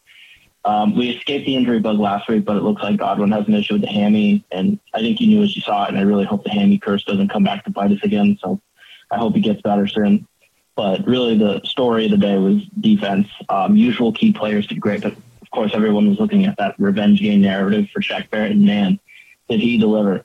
Um, 0.65 0.97
we 0.97 1.11
escaped 1.11 1.45
the 1.45 1.57
injury 1.57 1.81
bug 1.81 1.99
last 1.99 2.29
week, 2.29 2.45
but 2.45 2.57
it 2.57 2.63
looks 2.63 2.83
like 2.83 2.97
Godwin 2.97 3.33
has 3.33 3.49
an 3.49 3.55
issue 3.55 3.75
with 3.75 3.83
the 3.83 3.89
hammy, 3.89 4.45
and 4.53 4.79
I 4.95 5.01
think 5.01 5.21
you 5.21 5.27
knew 5.27 5.43
as 5.43 5.57
you 5.57 5.63
saw 5.63 5.85
it, 5.85 5.89
and 5.89 5.99
I 5.99 6.03
really 6.03 6.25
hope 6.25 6.45
the 6.45 6.51
hammy 6.51 6.79
curse 6.79 7.03
doesn't 7.05 7.29
come 7.29 7.43
back 7.43 7.65
to 7.65 7.71
bite 7.71 7.91
us 7.91 8.03
again. 8.05 8.39
So 8.41 8.61
I 9.11 9.19
hope 9.19 9.35
he 9.35 9.41
gets 9.41 9.61
better 9.61 9.89
soon. 9.89 10.27
But 10.75 11.07
really, 11.07 11.37
the 11.37 11.61
story 11.65 12.07
of 12.07 12.13
the 12.13 12.17
day 12.17 12.39
was 12.39 12.63
defense. 12.81 13.29
Um, 13.49 13.77
usual 13.77 14.13
key 14.13 14.33
players 14.33 14.67
did 14.67 14.81
great, 14.81 15.03
but 15.03 15.13
of 15.13 15.51
course, 15.51 15.73
everyone 15.75 16.09
was 16.09 16.19
looking 16.19 16.47
at 16.47 16.57
that 16.59 16.75
revenge 16.79 17.21
game 17.21 17.43
narrative 17.43 17.89
for 17.93 18.01
Shaq 18.01 18.31
Barrett, 18.31 18.53
and 18.53 18.65
man, 18.65 18.99
did 19.49 19.61
he 19.61 19.77
deliver! 19.77 20.25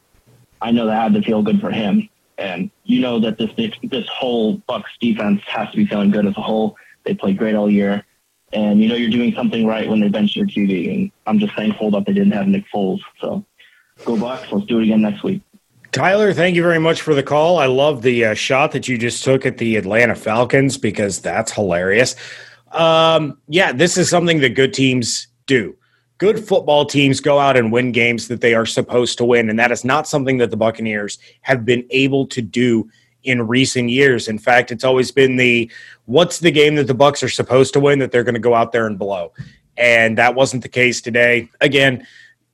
I 0.62 0.72
know 0.72 0.86
that 0.88 1.02
had 1.02 1.14
to 1.14 1.22
feel 1.22 1.44
good 1.44 1.60
for 1.60 1.70
him, 1.70 2.10
and 2.38 2.72
you 2.86 3.02
know 3.02 3.20
that 3.20 3.38
this 3.38 3.52
this 3.84 4.08
whole 4.08 4.60
Bucs 4.70 4.86
defense 5.02 5.42
has 5.48 5.70
to 5.72 5.78
be 5.78 5.86
feeling 5.86 6.12
good 6.12 6.26
as 6.26 6.38
a 6.38 6.42
whole. 6.42 6.78
They 7.04 7.14
played 7.14 7.38
great 7.38 7.56
all 7.56 7.70
year 7.70 8.06
and 8.54 8.82
you 8.82 8.88
know 8.88 8.96
you're 8.96 9.10
doing 9.10 9.34
something 9.34 9.66
right 9.66 9.90
when 9.90 10.00
they 10.00 10.10
bench 10.10 10.36
your 10.36 10.46
QB. 10.46 10.94
And 10.94 11.12
I'm 11.26 11.40
just 11.40 11.54
thankful 11.56 11.92
that 11.92 12.06
they 12.06 12.14
didn't 12.14 12.34
have 12.34 12.48
Nick 12.48 12.66
Foles. 12.74 13.02
So 13.20 13.46
go 14.06 14.16
Bucs. 14.16 14.52
Let's 14.52 14.66
do 14.66 14.80
it 14.80 14.84
again 14.84 15.02
next 15.02 15.24
week. 15.24 15.42
Tyler, 15.98 16.32
thank 16.32 16.56
you 16.56 16.62
very 16.62 16.80
much 16.80 17.02
for 17.02 17.16
the 17.16 17.24
call. 17.24 17.58
I 17.58 17.66
love 17.66 18.04
the 18.04 18.26
uh, 18.26 18.34
shot 18.36 18.72
that 18.74 18.88
you 18.88 18.98
just 18.98 19.24
took 19.24 19.46
at 19.46 19.58
the 19.58 19.78
Atlanta 19.78 20.14
Falcons 20.14 20.78
because 20.78 21.20
that's 21.20 21.52
hilarious. 21.52 22.16
Um, 22.72 23.40
yeah, 23.48 23.72
this 23.72 23.98
is 23.98 24.08
something 24.08 24.40
that 24.42 24.50
good 24.50 24.74
teams 24.74 25.28
do. 25.48 25.76
Good 26.20 26.48
football 26.48 26.86
teams 26.86 27.20
go 27.20 27.40
out 27.40 27.58
and 27.58 27.72
win 27.72 27.92
games 27.92 28.28
that 28.28 28.42
they 28.42 28.54
are 28.54 28.66
supposed 28.66 29.18
to 29.18 29.26
win, 29.26 29.50
and 29.50 29.58
that 29.58 29.72
is 29.72 29.84
not 29.84 30.08
something 30.08 30.38
that 30.38 30.52
the 30.52 30.58
Buccaneers 30.58 31.18
have 31.42 31.66
been 31.66 31.86
able 31.90 32.28
to 32.28 32.42
do 32.42 32.88
in 33.24 33.48
recent 33.48 33.90
years. 33.90 34.28
In 34.28 34.38
fact, 34.38 34.72
it's 34.72 34.84
always 34.84 35.12
been 35.12 35.36
the 35.36 35.70
what's 36.06 36.40
the 36.40 36.52
game 36.52 36.76
that 36.76 36.86
the 36.86 36.96
Bucs 36.96 37.24
are 37.24 37.30
supposed 37.30 37.74
to 37.74 37.80
win 37.80 38.00
that 38.00 38.12
they're 38.12 38.24
going 38.24 38.36
to 38.36 38.40
go 38.40 38.54
out 38.54 38.72
there 38.72 38.86
and 38.86 39.00
blow. 39.00 39.34
And 39.78 40.18
that 40.18 40.36
wasn't 40.36 40.64
the 40.64 40.70
case 40.70 41.02
today. 41.02 41.50
Again, 41.62 42.06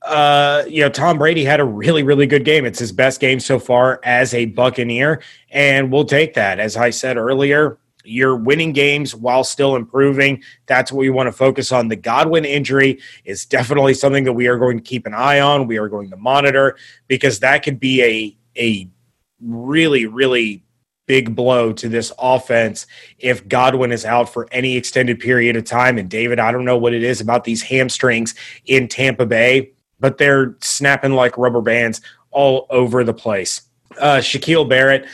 uh, 0.04 0.64
you 0.68 0.82
know, 0.82 0.88
Tom 0.88 1.18
Brady 1.18 1.44
had 1.44 1.60
a 1.60 1.64
really, 1.64 2.02
really 2.02 2.26
good 2.26 2.44
game. 2.44 2.64
It's 2.64 2.78
his 2.78 2.92
best 2.92 3.20
game 3.20 3.40
so 3.40 3.58
far 3.58 4.00
as 4.04 4.34
a 4.34 4.46
Buccaneer, 4.46 5.22
and 5.50 5.90
we'll 5.90 6.04
take 6.04 6.34
that. 6.34 6.60
As 6.60 6.76
I 6.76 6.90
said 6.90 7.16
earlier, 7.16 7.78
you're 8.04 8.36
winning 8.36 8.72
games 8.72 9.14
while 9.14 9.44
still 9.44 9.76
improving. 9.76 10.42
That's 10.66 10.92
what 10.92 11.00
we 11.00 11.10
want 11.10 11.28
to 11.28 11.32
focus 11.32 11.72
on. 11.72 11.88
The 11.88 11.96
Godwin 11.96 12.44
injury 12.44 13.00
is 13.24 13.46
definitely 13.46 13.94
something 13.94 14.24
that 14.24 14.34
we 14.34 14.46
are 14.46 14.58
going 14.58 14.76
to 14.76 14.82
keep 14.82 15.06
an 15.06 15.14
eye 15.14 15.40
on. 15.40 15.66
We 15.66 15.78
are 15.78 15.88
going 15.88 16.10
to 16.10 16.16
monitor 16.16 16.76
because 17.08 17.40
that 17.40 17.62
could 17.62 17.80
be 17.80 18.02
a 18.02 18.36
a 18.56 18.88
really, 19.40 20.06
really 20.06 20.64
big 21.06 21.34
blow 21.34 21.72
to 21.72 21.88
this 21.88 22.12
offense 22.18 22.86
if 23.18 23.46
Godwin 23.46 23.92
is 23.92 24.04
out 24.04 24.32
for 24.32 24.48
any 24.52 24.76
extended 24.76 25.20
period 25.20 25.56
of 25.56 25.64
time. 25.64 25.98
And 25.98 26.08
David, 26.08 26.38
I 26.38 26.50
don't 26.50 26.64
know 26.64 26.78
what 26.78 26.94
it 26.94 27.02
is 27.02 27.20
about 27.20 27.44
these 27.44 27.62
hamstrings 27.62 28.34
in 28.66 28.88
Tampa 28.88 29.26
Bay, 29.26 29.72
but 30.00 30.18
they're 30.18 30.56
snapping 30.60 31.12
like 31.12 31.38
rubber 31.38 31.60
bands 31.60 32.00
all 32.30 32.66
over 32.70 33.04
the 33.04 33.14
place. 33.14 33.62
Uh, 33.98 34.18
Shaquille 34.18 34.68
Barrett, 34.68 35.06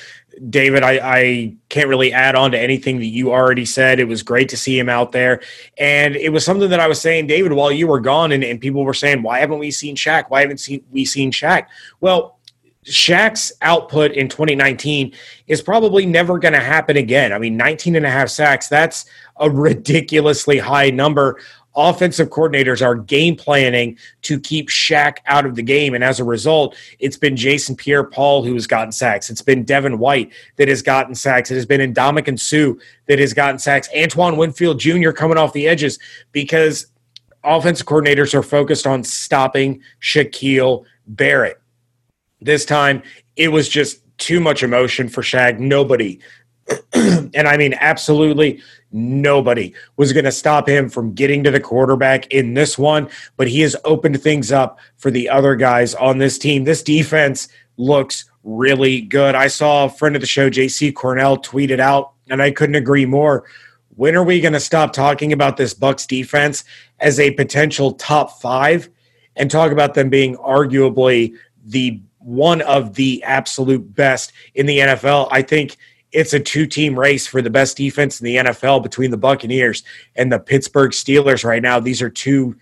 David, 0.49 0.83
I, 0.83 1.01
I, 1.03 1.57
can't 1.69 1.89
really 1.89 2.13
add 2.13 2.35
on 2.35 2.51
to 2.53 2.59
anything 2.59 2.99
that 2.99 3.07
you 3.07 3.31
already 3.31 3.67
said. 3.67 4.01
It 4.01 4.09
was 4.09 4.23
great 4.23 4.49
to 4.49 4.57
see 4.57 4.79
him 4.79 4.89
out 4.89 5.13
there. 5.13 5.43
And 5.77 6.17
it 6.17 6.31
was 6.31 6.45
something 6.45 6.71
that 6.71 6.81
I 6.81 6.89
was 6.89 7.01
saying, 7.01 7.27
David, 7.27 7.53
while 7.53 7.71
you 7.71 7.87
were 7.87 8.01
gone, 8.01 8.33
and, 8.33 8.43
and 8.43 8.61
people 8.61 8.85
were 8.85 8.95
saying, 8.95 9.23
why 9.23 9.41
haven't 9.41 9.59
we 9.59 9.71
seen 9.71 9.97
Shaq? 9.97 10.31
Why 10.31 10.41
haven't 10.41 10.59
seen, 10.59 10.83
we 10.91 11.05
seen 11.05 11.31
Shaq? 11.31 11.67
Well, 12.01 12.39
Shaq's 12.87 13.53
output 13.61 14.13
in 14.13 14.29
2019 14.29 15.13
is 15.47 15.61
probably 15.61 16.07
never 16.07 16.39
going 16.39 16.55
to 16.55 16.61
happen 16.61 16.97
again. 16.97 17.33
I 17.33 17.39
mean, 17.39 17.57
19 17.57 17.97
and 17.97 18.07
a 18.07 18.11
half 18.11 18.31
sacks, 18.31 18.69
that's 18.69 19.05
a 19.37 19.51
ridiculously 19.51 20.59
high 20.59 20.91
number. 20.91 21.39
Offensive 21.77 22.31
coordinators 22.31 22.85
are 22.85 22.97
game 22.97 23.37
planning 23.37 23.97
to 24.23 24.41
keep 24.41 24.69
Shaq 24.69 25.19
out 25.27 25.47
of 25.47 25.55
the 25.55 25.63
game. 25.63 25.95
And 25.95 26.03
as 26.03 26.19
a 26.19 26.25
result, 26.25 26.77
it's 26.99 27.17
been 27.17 27.37
Jason 27.37 27.77
Pierre 27.77 28.03
Paul 28.03 28.43
who 28.43 28.55
has 28.55 28.67
gotten 28.67 28.91
sacks. 28.91 29.31
It's 29.31 29.43
been 29.43 29.63
Devin 29.63 29.99
White 29.99 30.33
that 30.57 30.69
has 30.69 30.83
gotten 30.83 31.15
sacks. 31.15 31.51
It 31.51 31.55
has 31.55 31.67
been 31.67 31.95
Ndamukong 31.95 32.41
Suh 32.41 32.75
that 33.07 33.21
has 33.21 33.33
gotten 33.33 33.59
sacks. 33.59 33.89
Antoine 33.97 34.37
Winfield 34.37 34.81
Jr. 34.81 35.13
coming 35.13 35.39
off 35.39 35.53
the 35.53 35.69
edges 35.69 35.99
because 36.33 36.87
offensive 37.45 37.87
coordinators 37.87 38.35
are 38.35 38.43
focused 38.43 38.87
on 38.87 39.05
stopping 39.05 39.81
Shaquille 40.01 40.85
Barrett. 41.07 41.61
This 42.41 42.65
time, 42.65 43.03
it 43.37 43.49
was 43.49 43.69
just 43.69 44.03
too 44.19 44.41
much 44.41 44.63
emotion 44.63 45.09
for 45.09 45.23
Shaq. 45.23 45.59
Nobody, 45.59 46.21
and 46.93 47.49
I 47.49 47.57
mean 47.57 47.75
absolutely 47.75 48.61
nobody, 48.93 49.73
was 49.97 50.13
going 50.13 50.25
to 50.25 50.33
stop 50.33 50.69
him 50.69 50.89
from 50.89 51.13
getting 51.13 51.45
to 51.45 51.51
the 51.51 51.61
quarterback 51.61 52.27
in 52.29 52.55
this 52.55 52.79
one. 52.79 53.09
But 53.37 53.49
he 53.49 53.61
has 53.61 53.77
opened 53.85 54.21
things 54.23 54.53
up 54.53 54.79
for 54.97 55.11
the 55.11 55.29
other 55.29 55.57
guys 55.57 55.95
on 55.95 56.19
this 56.19 56.39
team. 56.39 56.65
This 56.65 56.83
defense 56.83 57.49
looks 57.77 58.25
really 58.43 59.01
good. 59.01 59.35
I 59.35 59.49
saw 59.49 59.85
a 59.85 59.91
friend 59.91 60.17
of 60.17 60.21
the 60.21 60.27
show, 60.27 60.51
JC 60.51 60.95
Cornell, 60.95 61.39
tweeted 61.39 61.81
out, 61.81 62.13
and 62.29 62.43
I 62.43 62.51
couldn't 62.51 62.77
agree 62.77 63.07
more. 63.07 63.45
When 63.97 64.17
are 64.17 64.25
we 64.25 64.41
going 64.41 64.55
to 64.55 64.61
stop 64.61 64.93
talking 64.93 65.33
about 65.33 65.57
this 65.57 65.75
Bucs 65.75 66.07
defense 66.07 66.65
as 67.01 67.21
a 67.21 67.33
potential 67.33 67.93
top 67.93 68.41
five 68.41 68.89
and 69.37 69.51
talk 69.51 69.73
about 69.73 69.95
them 69.95 70.09
being 70.09 70.37
arguably 70.37 71.35
the 71.65 72.01
one 72.19 72.61
of 72.63 72.95
the 72.95 73.23
absolute 73.23 73.95
best 73.95 74.33
in 74.55 74.67
the 74.67 74.79
NFL. 74.79 75.29
I 75.31 75.43
think 75.43 75.77
it's 76.13 76.33
a 76.33 76.41
two 76.41 76.67
team 76.67 76.99
race 76.99 77.27
for 77.27 77.43
the 77.43 77.51
best 77.51 77.77
defense 77.77 78.21
in 78.21 78.25
the 78.25 78.37
NFL 78.37 78.83
between 78.83 79.11
the 79.11 79.17
Buccaneers 79.17 79.83
and 80.17 80.33
the 80.33 80.39
Pittsburgh 80.39 80.91
Steelers 80.91 81.45
right 81.45 81.63
now. 81.63 81.81
These 81.81 82.03
are 82.03 82.11
two 82.11 82.57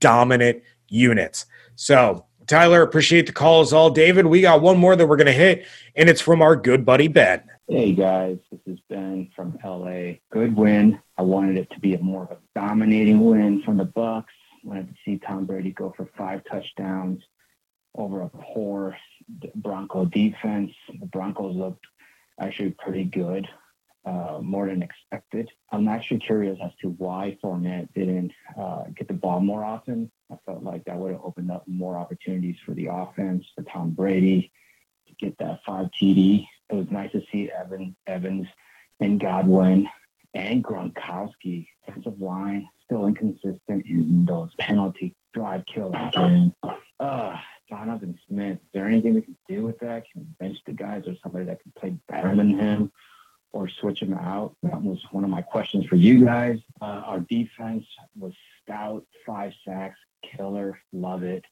dominant 0.00 0.62
units. 0.88 1.46
So, 1.74 2.26
Tyler, 2.46 2.82
appreciate 2.82 3.26
the 3.26 3.32
call 3.32 3.60
as 3.60 3.72
all. 3.72 3.90
David, 3.90 4.26
we 4.26 4.40
got 4.40 4.62
one 4.62 4.78
more 4.78 4.94
that 4.96 5.06
we're 5.06 5.16
going 5.16 5.26
to 5.26 5.32
hit, 5.32 5.66
and 5.96 6.08
it's 6.08 6.20
from 6.20 6.42
our 6.42 6.56
good 6.56 6.84
buddy 6.84 7.08
Ben. 7.08 7.42
Hey 7.68 7.92
guys, 7.92 8.38
this 8.50 8.60
is 8.66 8.78
Ben 8.90 9.30
from 9.34 9.56
LA. 9.64 10.14
Good 10.30 10.54
win. 10.54 11.00
I 11.16 11.22
wanted 11.22 11.56
it 11.56 11.70
to 11.70 11.80
be 11.80 11.94
a 11.94 11.98
more 11.98 12.24
of 12.24 12.32
a 12.32 12.38
dominating 12.54 13.24
win 13.24 13.62
from 13.62 13.78
the 13.78 13.86
Bucs. 13.86 14.24
Wanted 14.64 14.88
to 14.88 14.94
see 15.04 15.18
Tom 15.18 15.46
Brady 15.46 15.70
go 15.70 15.94
for 15.96 16.08
five 16.18 16.42
touchdowns 16.50 17.22
over 17.96 18.22
a 18.22 18.28
poor 18.28 18.96
Bronco 19.54 20.04
defense. 20.04 20.72
The 21.00 21.06
Broncos 21.06 21.56
looked 21.56 21.86
actually 22.42 22.70
pretty 22.70 23.04
good, 23.04 23.48
uh, 24.04 24.38
more 24.42 24.66
than 24.66 24.82
expected. 24.82 25.50
I'm 25.70 25.88
actually 25.88 26.20
curious 26.20 26.58
as 26.62 26.72
to 26.82 26.88
why 26.88 27.38
Fournette 27.42 27.88
didn't 27.94 28.32
uh, 28.58 28.84
get 28.96 29.08
the 29.08 29.14
ball 29.14 29.40
more 29.40 29.64
often. 29.64 30.10
I 30.30 30.36
felt 30.46 30.62
like 30.62 30.84
that 30.84 30.96
would 30.96 31.12
have 31.12 31.22
opened 31.22 31.50
up 31.50 31.64
more 31.66 31.96
opportunities 31.96 32.56
for 32.64 32.72
the 32.72 32.88
offense, 32.90 33.46
for 33.54 33.62
Tom 33.62 33.90
Brady 33.90 34.52
to 35.08 35.14
get 35.14 35.36
that 35.38 35.60
five 35.64 35.88
TD 36.00 36.46
it 36.72 36.76
was 36.76 36.90
nice 36.90 37.12
to 37.12 37.22
see 37.30 37.50
Evan 37.50 37.94
Evans 38.06 38.46
and 38.98 39.20
Godwin 39.20 39.86
and 40.34 40.64
Gronkowski 40.64 41.66
offensive 41.86 42.18
line 42.18 42.66
still 42.84 43.06
inconsistent 43.06 43.86
in 43.86 44.24
those 44.24 44.50
penalty 44.58 45.14
drive 45.34 45.66
kills. 45.66 45.94
And 46.14 46.52
uh, 46.98 47.36
Donovan 47.72 48.18
Smith, 48.28 48.58
is 48.58 48.68
there 48.74 48.86
anything 48.86 49.14
we 49.14 49.22
can 49.22 49.36
do 49.48 49.62
with 49.62 49.78
that? 49.78 50.04
Can 50.10 50.20
we 50.20 50.26
bench 50.38 50.58
the 50.66 50.72
guys 50.72 51.04
or 51.06 51.14
somebody 51.22 51.46
that 51.46 51.62
can 51.62 51.72
play 51.78 51.96
better 52.06 52.36
than 52.36 52.58
him? 52.58 52.92
Or 53.54 53.68
switch 53.68 54.00
him 54.00 54.14
out. 54.14 54.54
That 54.62 54.82
was 54.82 54.98
one 55.10 55.24
of 55.24 55.30
my 55.30 55.42
questions 55.42 55.84
for 55.86 55.96
you 55.96 56.24
guys. 56.24 56.58
Uh, 56.80 57.02
our 57.04 57.20
defense 57.20 57.84
was 58.18 58.32
stout, 58.62 59.04
five 59.26 59.52
sacks, 59.64 59.98
killer, 60.22 60.80
love 60.92 61.22
it. 61.22 61.44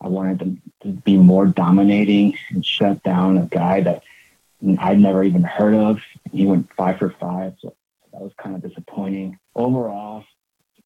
I 0.00 0.08
wanted 0.08 0.38
them 0.40 0.62
to 0.82 0.88
be 0.88 1.16
more 1.16 1.46
dominating 1.46 2.36
and 2.50 2.64
shut 2.66 3.02
down 3.04 3.38
a 3.38 3.46
guy 3.46 3.80
that 3.82 4.02
I'd 4.78 4.98
never 4.98 5.22
even 5.22 5.44
heard 5.44 5.74
of. 5.74 6.00
He 6.32 6.46
went 6.46 6.68
five 6.76 6.98
for 6.98 7.10
five, 7.10 7.54
so 7.60 7.76
that 8.12 8.20
was 8.20 8.32
kind 8.42 8.56
of 8.56 8.62
disappointing. 8.62 9.38
Overall, 9.54 10.24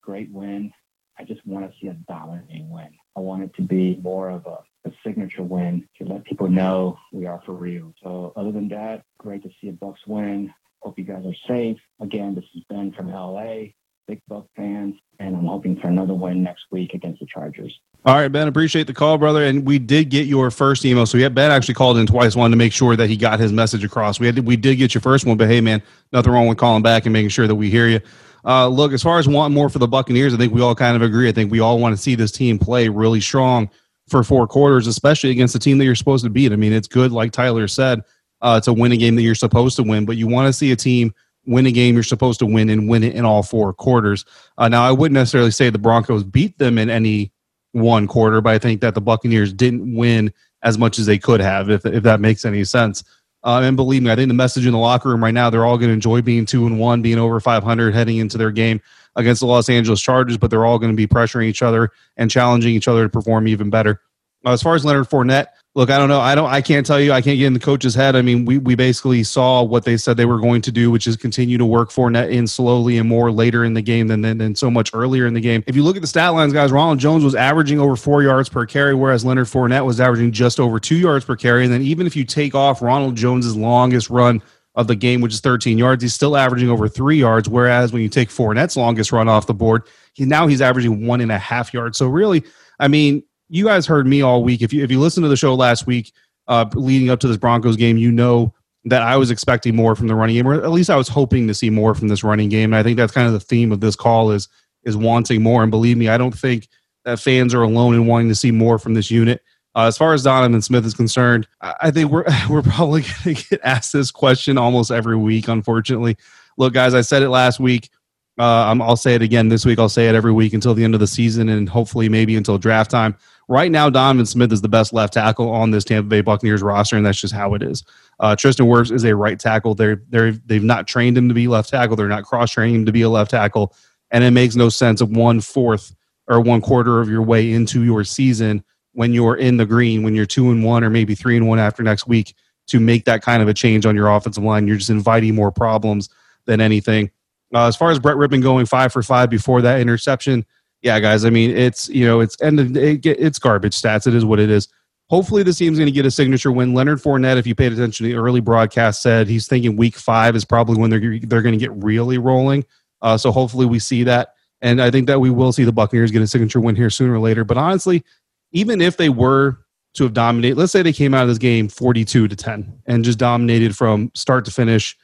great 0.02 0.30
win. 0.30 0.72
I 1.18 1.24
just 1.24 1.46
want 1.46 1.70
to 1.70 1.78
see 1.78 1.88
a 1.88 1.94
dominating 1.94 2.70
win. 2.70 2.90
I 3.16 3.20
want 3.20 3.42
it 3.42 3.54
to 3.56 3.62
be 3.62 3.98
more 4.02 4.30
of 4.30 4.46
a, 4.46 4.58
a 4.88 4.92
signature 5.04 5.42
win 5.42 5.88
to 5.98 6.04
let 6.04 6.24
people 6.24 6.48
know 6.48 6.98
we 7.12 7.26
are 7.26 7.42
for 7.44 7.52
real. 7.52 7.92
So 8.02 8.32
other 8.36 8.52
than 8.52 8.68
that, 8.68 9.02
great 9.18 9.42
to 9.42 9.50
see 9.60 9.68
a 9.68 9.72
Bucs 9.72 10.06
win. 10.06 10.52
Hope 10.80 10.98
you 10.98 11.04
guys 11.04 11.24
are 11.26 11.34
safe. 11.46 11.76
Again, 12.00 12.34
this 12.34 12.44
is 12.54 12.62
Ben 12.70 12.92
from 12.92 13.10
LA, 13.10 13.72
big 14.06 14.20
Buck 14.28 14.46
fans, 14.56 14.94
and 15.18 15.36
I'm 15.36 15.44
hoping 15.44 15.78
for 15.78 15.88
another 15.88 16.14
win 16.14 16.42
next 16.42 16.64
week 16.70 16.94
against 16.94 17.20
the 17.20 17.26
Chargers. 17.26 17.78
All 18.06 18.14
right, 18.14 18.28
Ben, 18.28 18.48
appreciate 18.48 18.86
the 18.86 18.94
call, 18.94 19.18
brother. 19.18 19.44
And 19.44 19.66
we 19.66 19.78
did 19.78 20.08
get 20.08 20.26
your 20.26 20.50
first 20.50 20.86
email. 20.86 21.04
So 21.04 21.18
yeah, 21.18 21.28
Ben 21.28 21.50
actually 21.50 21.74
called 21.74 21.98
in 21.98 22.06
twice, 22.06 22.34
wanted 22.34 22.52
to 22.52 22.56
make 22.56 22.72
sure 22.72 22.96
that 22.96 23.08
he 23.08 23.16
got 23.16 23.38
his 23.38 23.52
message 23.52 23.84
across. 23.84 24.18
We 24.18 24.24
had 24.24 24.36
to, 24.36 24.42
we 24.42 24.56
did 24.56 24.76
get 24.76 24.94
your 24.94 25.02
first 25.02 25.26
one, 25.26 25.36
but 25.36 25.48
hey, 25.48 25.60
man, 25.60 25.82
nothing 26.12 26.32
wrong 26.32 26.46
with 26.46 26.56
calling 26.56 26.82
back 26.82 27.04
and 27.04 27.12
making 27.12 27.28
sure 27.28 27.46
that 27.46 27.54
we 27.54 27.68
hear 27.68 27.88
you. 27.88 28.00
Uh, 28.44 28.68
look, 28.68 28.92
as 28.92 29.02
far 29.02 29.18
as 29.18 29.28
wanting 29.28 29.54
more 29.54 29.68
for 29.68 29.78
the 29.78 29.88
Buccaneers, 29.88 30.32
I 30.32 30.36
think 30.36 30.52
we 30.52 30.62
all 30.62 30.74
kind 30.74 30.96
of 30.96 31.02
agree. 31.02 31.28
I 31.28 31.32
think 31.32 31.50
we 31.50 31.60
all 31.60 31.78
want 31.78 31.94
to 31.94 32.00
see 32.00 32.14
this 32.14 32.32
team 32.32 32.58
play 32.58 32.88
really 32.88 33.20
strong 33.20 33.70
for 34.08 34.22
four 34.24 34.46
quarters, 34.46 34.86
especially 34.86 35.30
against 35.30 35.52
the 35.52 35.60
team 35.60 35.78
that 35.78 35.84
you're 35.84 35.94
supposed 35.94 36.24
to 36.24 36.30
beat. 36.30 36.52
I 36.52 36.56
mean, 36.56 36.72
it's 36.72 36.88
good, 36.88 37.12
like 37.12 37.32
Tyler 37.32 37.68
said, 37.68 38.02
uh, 38.40 38.60
to 38.60 38.72
win 38.72 38.92
a 38.92 38.96
game 38.96 39.14
that 39.16 39.22
you're 39.22 39.34
supposed 39.34 39.76
to 39.76 39.82
win, 39.82 40.04
but 40.04 40.16
you 40.16 40.26
want 40.26 40.46
to 40.46 40.52
see 40.52 40.72
a 40.72 40.76
team 40.76 41.14
win 41.46 41.66
a 41.66 41.72
game 41.72 41.94
you're 41.94 42.02
supposed 42.02 42.38
to 42.40 42.46
win 42.46 42.68
and 42.68 42.88
win 42.88 43.02
it 43.02 43.14
in 43.14 43.24
all 43.24 43.42
four 43.42 43.72
quarters. 43.72 44.24
Uh, 44.58 44.68
now, 44.68 44.82
I 44.82 44.92
wouldn't 44.92 45.14
necessarily 45.14 45.50
say 45.50 45.70
the 45.70 45.78
Broncos 45.78 46.24
beat 46.24 46.58
them 46.58 46.78
in 46.78 46.90
any 46.90 47.32
one 47.72 48.06
quarter, 48.06 48.40
but 48.40 48.52
I 48.52 48.58
think 48.58 48.80
that 48.80 48.94
the 48.94 49.00
Buccaneers 49.00 49.52
didn't 49.52 49.94
win 49.94 50.32
as 50.62 50.76
much 50.76 50.98
as 50.98 51.06
they 51.06 51.18
could 51.18 51.40
have, 51.40 51.70
if, 51.70 51.86
if 51.86 52.02
that 52.02 52.20
makes 52.20 52.44
any 52.44 52.64
sense. 52.64 53.02
Uh, 53.42 53.60
and 53.62 53.76
believe 53.76 54.02
me, 54.02 54.10
I 54.10 54.16
think 54.16 54.28
the 54.28 54.34
message 54.34 54.66
in 54.66 54.72
the 54.72 54.78
locker 54.78 55.08
room 55.08 55.22
right 55.22 55.32
now, 55.32 55.48
they're 55.48 55.64
all 55.64 55.78
going 55.78 55.88
to 55.88 55.94
enjoy 55.94 56.20
being 56.20 56.44
two 56.44 56.66
and 56.66 56.78
one, 56.78 57.00
being 57.00 57.18
over 57.18 57.40
500 57.40 57.94
heading 57.94 58.18
into 58.18 58.36
their 58.36 58.50
game 58.50 58.80
against 59.16 59.40
the 59.40 59.46
Los 59.46 59.68
Angeles 59.68 60.00
Chargers, 60.00 60.36
but 60.36 60.50
they're 60.50 60.66
all 60.66 60.78
going 60.78 60.92
to 60.92 60.96
be 60.96 61.06
pressuring 61.06 61.46
each 61.46 61.62
other 61.62 61.90
and 62.16 62.30
challenging 62.30 62.74
each 62.74 62.88
other 62.88 63.04
to 63.04 63.08
perform 63.08 63.48
even 63.48 63.70
better. 63.70 64.02
Uh, 64.44 64.52
as 64.52 64.62
far 64.62 64.74
as 64.74 64.84
Leonard 64.84 65.08
Fournette, 65.08 65.48
look, 65.74 65.90
I 65.90 65.98
don't 65.98 66.08
know. 66.08 66.20
I 66.20 66.34
don't. 66.34 66.48
I 66.48 66.60
can't 66.60 66.84
tell 66.84 67.00
you. 67.00 67.12
I 67.12 67.20
can't 67.20 67.38
get 67.38 67.46
in 67.46 67.52
the 67.52 67.60
coach's 67.60 67.94
head. 67.94 68.16
I 68.16 68.22
mean, 68.22 68.44
we 68.44 68.58
we 68.58 68.74
basically 68.74 69.22
saw 69.22 69.62
what 69.62 69.84
they 69.84 69.96
said 69.96 70.16
they 70.16 70.24
were 70.24 70.40
going 70.40 70.62
to 70.62 70.72
do, 70.72 70.90
which 70.90 71.06
is 71.06 71.16
continue 71.16 71.58
to 71.58 71.64
work 71.64 71.90
Fournette 71.90 72.30
in 72.30 72.46
slowly 72.46 72.98
and 72.98 73.08
more 73.08 73.30
later 73.30 73.64
in 73.64 73.74
the 73.74 73.82
game 73.82 74.08
than, 74.08 74.22
than 74.22 74.38
than 74.38 74.54
so 74.54 74.70
much 74.70 74.90
earlier 74.92 75.26
in 75.26 75.34
the 75.34 75.40
game. 75.40 75.62
If 75.66 75.76
you 75.76 75.82
look 75.82 75.96
at 75.96 76.02
the 76.02 76.08
stat 76.08 76.32
lines, 76.34 76.52
guys, 76.52 76.72
Ronald 76.72 76.98
Jones 76.98 77.24
was 77.24 77.34
averaging 77.34 77.80
over 77.80 77.96
four 77.96 78.22
yards 78.22 78.48
per 78.48 78.66
carry, 78.66 78.94
whereas 78.94 79.24
Leonard 79.24 79.46
Fournette 79.46 79.84
was 79.84 80.00
averaging 80.00 80.32
just 80.32 80.58
over 80.58 80.80
two 80.80 80.96
yards 80.96 81.24
per 81.24 81.36
carry. 81.36 81.64
And 81.64 81.72
then 81.72 81.82
even 81.82 82.06
if 82.06 82.16
you 82.16 82.24
take 82.24 82.54
off 82.54 82.82
Ronald 82.82 83.16
Jones's 83.16 83.56
longest 83.56 84.10
run 84.10 84.42
of 84.76 84.86
the 84.86 84.94
game, 84.94 85.20
which 85.20 85.34
is 85.34 85.40
13 85.40 85.78
yards, 85.78 86.02
he's 86.02 86.14
still 86.14 86.36
averaging 86.36 86.70
over 86.70 86.88
three 86.88 87.18
yards. 87.18 87.48
Whereas 87.48 87.92
when 87.92 88.02
you 88.02 88.08
take 88.08 88.28
Fournette's 88.28 88.76
longest 88.76 89.12
run 89.12 89.28
off 89.28 89.46
the 89.46 89.54
board, 89.54 89.82
he 90.14 90.24
now 90.24 90.46
he's 90.46 90.60
averaging 90.60 91.06
one 91.06 91.20
and 91.20 91.32
a 91.32 91.38
half 91.38 91.74
yards. 91.74 91.98
So 91.98 92.06
really, 92.06 92.44
I 92.78 92.88
mean, 92.88 93.22
you 93.50 93.64
guys 93.64 93.86
heard 93.86 94.06
me 94.06 94.22
all 94.22 94.42
week. 94.42 94.62
If 94.62 94.72
you 94.72 94.82
if 94.82 94.90
you 94.90 95.00
listened 95.00 95.24
to 95.24 95.28
the 95.28 95.36
show 95.36 95.54
last 95.54 95.86
week, 95.86 96.12
uh, 96.48 96.64
leading 96.74 97.10
up 97.10 97.20
to 97.20 97.28
this 97.28 97.36
Broncos 97.36 97.76
game, 97.76 97.96
you 97.96 98.10
know 98.10 98.54
that 98.84 99.02
I 99.02 99.16
was 99.16 99.30
expecting 99.30 99.76
more 99.76 99.94
from 99.94 100.06
the 100.06 100.14
running 100.14 100.36
game, 100.36 100.46
or 100.46 100.54
at 100.54 100.70
least 100.70 100.88
I 100.88 100.96
was 100.96 101.08
hoping 101.08 101.46
to 101.48 101.54
see 101.54 101.68
more 101.68 101.94
from 101.94 102.08
this 102.08 102.24
running 102.24 102.48
game. 102.48 102.72
And 102.72 102.76
I 102.78 102.82
think 102.82 102.96
that's 102.96 103.12
kind 103.12 103.26
of 103.26 103.32
the 103.34 103.40
theme 103.40 103.72
of 103.72 103.80
this 103.80 103.96
call 103.96 104.30
is 104.30 104.48
is 104.84 104.96
wanting 104.96 105.42
more. 105.42 105.62
And 105.62 105.70
believe 105.70 105.98
me, 105.98 106.08
I 106.08 106.16
don't 106.16 106.36
think 106.36 106.68
that 107.04 107.20
fans 107.20 107.52
are 107.52 107.62
alone 107.62 107.94
in 107.94 108.06
wanting 108.06 108.28
to 108.28 108.34
see 108.34 108.50
more 108.50 108.78
from 108.78 108.94
this 108.94 109.10
unit. 109.10 109.42
Uh, 109.76 109.86
as 109.86 109.96
far 109.96 110.14
as 110.14 110.22
Donovan 110.22 110.62
Smith 110.62 110.84
is 110.84 110.94
concerned, 110.94 111.46
I 111.60 111.90
think 111.90 112.10
we're 112.10 112.24
we're 112.48 112.62
probably 112.62 113.02
going 113.24 113.34
to 113.36 113.48
get 113.48 113.60
asked 113.64 113.92
this 113.92 114.10
question 114.10 114.58
almost 114.58 114.90
every 114.90 115.16
week. 115.16 115.48
Unfortunately, 115.48 116.16
look, 116.56 116.72
guys, 116.72 116.94
I 116.94 117.00
said 117.00 117.22
it 117.22 117.30
last 117.30 117.58
week. 117.60 117.90
Uh, 118.38 118.74
I'll 118.80 118.96
say 118.96 119.14
it 119.14 119.22
again 119.22 119.48
this 119.48 119.66
week. 119.66 119.78
I'll 119.78 119.90
say 119.90 120.08
it 120.08 120.14
every 120.14 120.32
week 120.32 120.54
until 120.54 120.72
the 120.72 120.82
end 120.82 120.94
of 120.94 121.00
the 121.00 121.06
season, 121.06 121.50
and 121.50 121.68
hopefully 121.68 122.08
maybe 122.08 122.36
until 122.36 122.56
draft 122.56 122.90
time. 122.90 123.14
Right 123.50 123.72
now, 123.72 123.90
Donovan 123.90 124.26
Smith 124.26 124.52
is 124.52 124.60
the 124.60 124.68
best 124.68 124.92
left 124.92 125.12
tackle 125.12 125.50
on 125.50 125.72
this 125.72 125.82
Tampa 125.82 126.08
Bay 126.08 126.20
Buccaneers 126.20 126.62
roster, 126.62 126.96
and 126.96 127.04
that's 127.04 127.20
just 127.20 127.34
how 127.34 127.54
it 127.54 127.64
is. 127.64 127.82
Uh, 128.20 128.36
Tristan 128.36 128.66
Wirfs 128.66 128.92
is 128.92 129.02
a 129.04 129.16
right 129.16 129.40
tackle. 129.40 129.74
They're 129.74 130.04
they're 130.08 130.30
they've 130.30 130.62
not 130.62 130.86
trained 130.86 131.18
him 131.18 131.26
to 131.26 131.34
be 131.34 131.48
left 131.48 131.68
tackle. 131.68 131.96
They're 131.96 132.06
not 132.06 132.22
cross 132.22 132.52
training 132.52 132.76
him 132.76 132.86
to 132.86 132.92
be 132.92 133.02
a 133.02 133.08
left 133.08 133.32
tackle, 133.32 133.74
and 134.12 134.22
it 134.22 134.30
makes 134.30 134.54
no 134.54 134.68
sense 134.68 135.00
of 135.00 135.10
one 135.10 135.40
fourth 135.40 135.92
or 136.28 136.40
one 136.40 136.60
quarter 136.60 137.00
of 137.00 137.08
your 137.08 137.22
way 137.22 137.52
into 137.52 137.82
your 137.82 138.04
season 138.04 138.62
when 138.92 139.12
you're 139.12 139.36
in 139.36 139.56
the 139.56 139.66
green, 139.66 140.04
when 140.04 140.14
you're 140.14 140.26
two 140.26 140.52
and 140.52 140.62
one 140.62 140.84
or 140.84 140.90
maybe 140.90 141.16
three 141.16 141.36
and 141.36 141.48
one 141.48 141.58
after 141.58 141.82
next 141.82 142.06
week, 142.06 142.36
to 142.68 142.78
make 142.78 143.04
that 143.06 143.20
kind 143.20 143.42
of 143.42 143.48
a 143.48 143.54
change 143.54 143.84
on 143.84 143.96
your 143.96 144.10
offensive 144.10 144.44
line. 144.44 144.68
You're 144.68 144.76
just 144.76 144.90
inviting 144.90 145.34
more 145.34 145.50
problems 145.50 146.08
than 146.44 146.60
anything. 146.60 147.10
Uh, 147.52 147.66
as 147.66 147.74
far 147.74 147.90
as 147.90 147.98
Brett 147.98 148.16
Rypien 148.16 148.42
going 148.42 148.64
five 148.64 148.92
for 148.92 149.02
five 149.02 149.28
before 149.28 149.60
that 149.62 149.80
interception, 149.80 150.46
yeah, 150.82 150.98
guys. 151.00 151.24
I 151.24 151.30
mean, 151.30 151.50
it's 151.56 151.88
you 151.88 152.06
know, 152.06 152.20
it's 152.20 152.40
and 152.40 152.76
it, 152.76 153.04
it's 153.06 153.38
garbage 153.38 153.80
stats. 153.80 154.06
It 154.06 154.14
is 154.14 154.24
what 154.24 154.40
it 154.40 154.50
is. 154.50 154.68
Hopefully, 155.08 155.42
this 155.42 155.58
team's 155.58 155.78
going 155.78 155.86
to 155.86 155.92
get 155.92 156.06
a 156.06 156.10
signature 156.10 156.52
win. 156.52 156.72
Leonard 156.72 157.00
Fournette, 157.00 157.36
if 157.36 157.46
you 157.46 157.54
paid 157.54 157.72
attention 157.72 158.06
to 158.06 158.12
the 158.12 158.18
early 158.18 158.40
broadcast, 158.40 159.02
said 159.02 159.28
he's 159.28 159.48
thinking 159.48 159.76
week 159.76 159.96
five 159.96 160.36
is 160.36 160.44
probably 160.44 160.78
when 160.78 160.90
they're 160.90 161.18
they're 161.20 161.42
going 161.42 161.58
to 161.58 161.58
get 161.58 161.72
really 161.74 162.18
rolling. 162.18 162.64
Uh, 163.02 163.16
so 163.16 163.30
hopefully, 163.30 163.66
we 163.66 163.78
see 163.78 164.04
that, 164.04 164.34
and 164.60 164.80
I 164.80 164.90
think 164.90 165.06
that 165.06 165.20
we 165.20 165.30
will 165.30 165.52
see 165.52 165.64
the 165.64 165.72
Buccaneers 165.72 166.10
get 166.10 166.22
a 166.22 166.26
signature 166.26 166.60
win 166.60 166.76
here 166.76 166.90
sooner 166.90 167.14
or 167.14 167.18
later. 167.18 167.44
But 167.44 167.58
honestly, 167.58 168.04
even 168.52 168.80
if 168.80 168.96
they 168.96 169.08
were 169.08 169.58
to 169.94 170.04
have 170.04 170.12
dominated, 170.12 170.56
let's 170.56 170.72
say 170.72 170.82
they 170.82 170.92
came 170.92 171.14
out 171.14 171.22
of 171.22 171.28
this 171.28 171.38
game 171.38 171.68
forty-two 171.68 172.28
to 172.28 172.36
ten 172.36 172.80
and 172.86 173.04
just 173.04 173.18
dominated 173.18 173.76
from 173.76 174.10
start 174.14 174.44
to 174.44 174.50
finish 174.50 174.96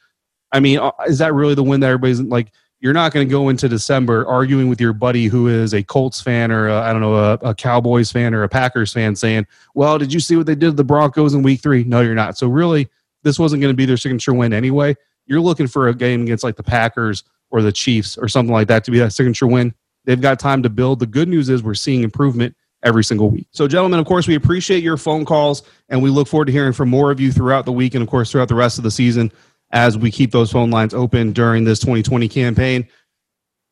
I 0.51 0.59
mean, 0.59 0.79
uh, 0.79 0.91
is 1.07 1.19
that 1.19 1.33
really 1.33 1.55
the 1.55 1.63
win 1.63 1.79
that 1.81 1.87
everybody's 1.87 2.21
like? 2.21 2.51
You're 2.79 2.93
not 2.93 3.11
going 3.11 3.27
to 3.27 3.31
go 3.31 3.49
into 3.49 3.67
December 3.67 4.25
arguing 4.27 4.69
with 4.69 4.79
your 4.79 4.93
buddy 4.93 5.25
who 5.25 5.47
is 5.47 5.73
a 5.73 5.81
Colts 5.81 6.21
fan 6.21 6.51
or 6.51 6.69
I 6.69 6.91
don't 6.91 7.01
know 7.01 7.15
a, 7.15 7.33
a, 7.41 7.55
Cowboys 7.55 8.11
fan 8.11 8.35
or 8.35 8.43
a 8.43 8.49
Packers 8.49 8.93
fan, 8.93 9.15
saying, 9.15 9.47
"Well, 9.73 9.97
did 9.97 10.13
you 10.13 10.19
see 10.19 10.35
what 10.35 10.45
they 10.45 10.53
did 10.53 10.67
to 10.67 10.71
the 10.73 10.83
Broncos 10.83 11.33
in 11.33 11.41
Week 11.41 11.61
Three? 11.61 11.83
No, 11.83 12.01
you're 12.01 12.13
not. 12.13 12.37
So 12.37 12.47
really, 12.47 12.87
this 13.23 13.39
wasn't 13.39 13.61
going 13.61 13.73
to 13.73 13.77
be 13.77 13.85
their 13.85 13.97
signature 13.97 14.33
win 14.33 14.53
anyway. 14.53 14.95
You're 15.25 15.41
looking 15.41 15.67
for 15.67 15.87
a 15.87 15.95
game 15.95 16.21
against 16.21 16.43
like 16.43 16.55
the 16.55 16.63
Packers 16.63 17.23
or 17.49 17.61
the 17.61 17.71
Chiefs 17.71 18.17
or 18.17 18.27
something 18.27 18.53
like 18.53 18.67
that 18.67 18.83
to 18.85 18.91
be 18.91 18.99
that 18.99 19.13
signature 19.13 19.47
win. 19.47 19.73
They've 20.05 20.21
got 20.21 20.39
time 20.39 20.63
to 20.63 20.69
build. 20.69 20.99
The 20.99 21.07
good 21.07 21.27
news 21.27 21.49
is 21.49 21.63
we're 21.63 21.73
seeing 21.73 22.03
improvement 22.03 22.55
every 22.83 23.03
single 23.03 23.29
week. 23.29 23.47
So, 23.51 23.67
gentlemen, 23.67 23.99
of 23.99 24.05
course, 24.05 24.27
we 24.27 24.35
appreciate 24.35 24.83
your 24.83 24.97
phone 24.97 25.25
calls 25.25 25.63
and 25.89 26.01
we 26.01 26.09
look 26.09 26.27
forward 26.27 26.45
to 26.45 26.51
hearing 26.51 26.73
from 26.73 26.89
more 26.89 27.11
of 27.11 27.19
you 27.19 27.31
throughout 27.31 27.65
the 27.65 27.71
week 27.71 27.95
and, 27.95 28.03
of 28.03 28.09
course, 28.09 28.31
throughout 28.31 28.47
the 28.47 28.55
rest 28.55 28.77
of 28.77 28.83
the 28.83 28.91
season 28.91 29.31
as 29.71 29.97
we 29.97 30.11
keep 30.11 30.31
those 30.31 30.51
phone 30.51 30.71
lines 30.71 30.93
open 30.93 31.31
during 31.31 31.63
this 31.63 31.79
2020 31.79 32.27
campaign. 32.27 32.87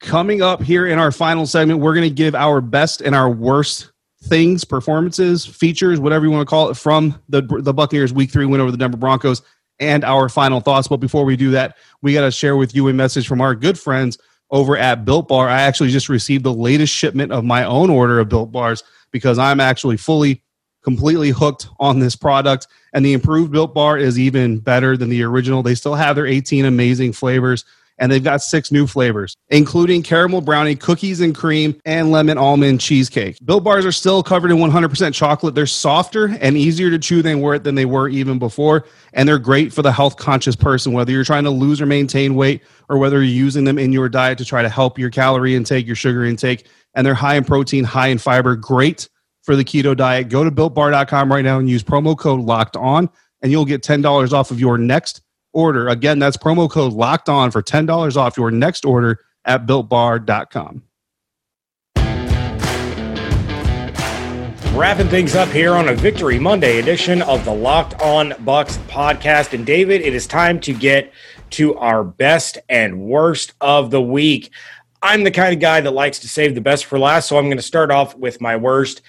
Coming 0.01 0.41
up 0.41 0.61
here 0.61 0.87
in 0.87 0.99
our 0.99 1.11
final 1.11 1.45
segment, 1.45 1.79
we're 1.79 1.93
going 1.93 2.09
to 2.09 2.13
give 2.13 2.35
our 2.35 2.61
best 2.61 3.01
and 3.01 3.15
our 3.15 3.29
worst 3.29 3.91
things, 4.23 4.65
performances, 4.65 5.45
features, 5.45 5.99
whatever 5.99 6.25
you 6.25 6.31
want 6.31 6.41
to 6.41 6.49
call 6.49 6.69
it, 6.69 6.75
from 6.75 7.19
the 7.29 7.41
the 7.41 7.73
Buccaneers 7.73 8.11
Week 8.11 8.31
Three 8.31 8.45
win 8.45 8.59
over 8.59 8.71
the 8.71 8.77
Denver 8.77 8.97
Broncos, 8.97 9.41
and 9.79 10.03
our 10.03 10.29
final 10.29 10.59
thoughts. 10.59 10.87
But 10.87 10.97
before 10.97 11.25
we 11.25 11.35
do 11.35 11.51
that, 11.51 11.77
we 12.01 12.13
got 12.13 12.21
to 12.21 12.31
share 12.31 12.57
with 12.57 12.75
you 12.75 12.87
a 12.89 12.93
message 12.93 13.27
from 13.27 13.41
our 13.41 13.55
good 13.55 13.79
friends 13.79 14.17
over 14.51 14.77
at 14.77 15.05
Built 15.05 15.27
Bar. 15.27 15.49
I 15.49 15.61
actually 15.61 15.89
just 15.89 16.09
received 16.09 16.43
the 16.43 16.53
latest 16.53 16.93
shipment 16.93 17.31
of 17.31 17.43
my 17.43 17.63
own 17.63 17.89
order 17.89 18.19
of 18.19 18.29
Built 18.29 18.51
Bars 18.51 18.83
because 19.11 19.37
I'm 19.37 19.59
actually 19.59 19.97
fully 19.97 20.43
completely 20.85 21.31
hooked 21.31 21.67
on 21.79 21.99
this 21.99 22.15
product. 22.15 22.67
And 22.93 23.03
the 23.03 23.11
improved 23.11 23.51
Built 23.51 23.73
Bar 23.73 23.97
is 23.97 24.17
even 24.17 24.59
better 24.59 24.95
than 24.95 25.09
the 25.09 25.23
original. 25.23 25.63
They 25.63 25.75
still 25.75 25.95
have 25.95 26.15
their 26.15 26.27
18 26.27 26.63
amazing 26.63 27.11
flavors. 27.11 27.65
And 27.97 28.11
they've 28.11 28.23
got 28.23 28.41
six 28.41 28.73
new 28.73 28.87
flavors, 28.87 29.37
including 29.47 30.03
caramel 30.03 30.41
brownie, 30.41 30.75
cookies 30.75 31.21
and 31.21 31.33
cream, 31.33 31.79
and 31.85 32.11
lemon 32.11 32.37
almond 32.37 32.81
cheesecake. 32.81 33.37
Built 33.45 33.63
bars 33.63 33.85
are 33.85 33.93
still 33.93 34.21
covered 34.21 34.51
in 34.51 34.57
100% 34.57 35.13
chocolate. 35.13 35.55
They're 35.55 35.65
softer 35.65 36.35
and 36.41 36.57
easier 36.57 36.89
to 36.89 36.99
chew 36.99 37.21
than 37.21 37.39
were 37.39 37.57
than 37.57 37.75
they 37.75 37.85
were 37.85 38.09
even 38.09 38.37
before, 38.37 38.85
and 39.13 39.29
they're 39.29 39.39
great 39.39 39.71
for 39.71 39.81
the 39.81 39.93
health 39.93 40.17
conscious 40.17 40.57
person. 40.57 40.91
Whether 40.91 41.13
you're 41.13 41.23
trying 41.23 41.45
to 41.45 41.51
lose 41.51 41.79
or 41.79 41.85
maintain 41.85 42.35
weight, 42.35 42.63
or 42.89 42.97
whether 42.97 43.23
you're 43.23 43.33
using 43.33 43.63
them 43.63 43.79
in 43.79 43.93
your 43.93 44.09
diet 44.09 44.39
to 44.39 44.45
try 44.45 44.61
to 44.61 44.67
help 44.67 44.99
your 44.99 45.09
calorie 45.09 45.55
intake, 45.55 45.87
your 45.87 45.95
sugar 45.95 46.25
intake, 46.25 46.67
and 46.95 47.07
they're 47.07 47.13
high 47.13 47.35
in 47.35 47.45
protein, 47.45 47.85
high 47.85 48.07
in 48.07 48.17
fiber. 48.17 48.57
Great 48.57 49.07
for 49.45 49.55
the 49.55 49.63
keto 49.63 49.95
diet. 49.95 50.29
Go 50.29 50.43
to 50.43 50.51
builtbar.com 50.51 51.31
right 51.31 51.45
now 51.45 51.59
and 51.59 51.69
use 51.69 51.83
promo 51.83 52.17
code 52.17 52.41
locked 52.41 52.75
on 52.75 53.09
and 53.41 53.51
you'll 53.51 53.65
get 53.65 53.83
$10 53.83 54.33
off 54.33 54.51
of 54.51 54.59
your 54.59 54.77
next 54.77 55.21
order. 55.53 55.87
Again, 55.87 56.19
that's 56.19 56.35
promo 56.35 56.69
code 56.69 56.93
locked 56.93 57.29
on 57.29 57.51
for 57.51 57.61
$10 57.61 58.17
off 58.17 58.37
your 58.37 58.51
next 58.51 58.85
order 58.85 59.19
at 59.45 59.65
builtbar.com. 59.65 60.83
Wrapping 64.73 65.07
things 65.07 65.35
up 65.35 65.47
here 65.49 65.73
on 65.73 65.87
a 65.87 65.95
Victory 65.95 66.37
Monday 66.37 66.79
edition 66.79 67.21
of 67.21 67.45
the 67.45 67.53
Locked 67.53 67.93
On 68.01 68.31
Bucs 68.31 68.77
podcast. 68.87 69.53
And 69.53 69.65
David, 69.65 70.01
it 70.01 70.13
is 70.13 70.27
time 70.27 70.59
to 70.61 70.73
get 70.73 71.13
to 71.51 71.75
our 71.75 72.03
best 72.03 72.57
and 72.67 72.99
worst 73.03 73.53
of 73.61 73.89
the 73.91 74.01
week. 74.01 74.51
I'm 75.01 75.23
the 75.23 75.31
kind 75.31 75.53
of 75.53 75.61
guy 75.61 75.79
that 75.79 75.91
likes 75.91 76.19
to 76.19 76.27
save 76.27 76.55
the 76.55 76.61
best 76.61 76.85
for 76.85 76.99
last, 76.99 77.29
so 77.29 77.37
I'm 77.37 77.45
going 77.45 77.55
to 77.57 77.63
start 77.63 77.89
off 77.89 78.17
with 78.17 78.41
my 78.41 78.57
worst. 78.57 79.01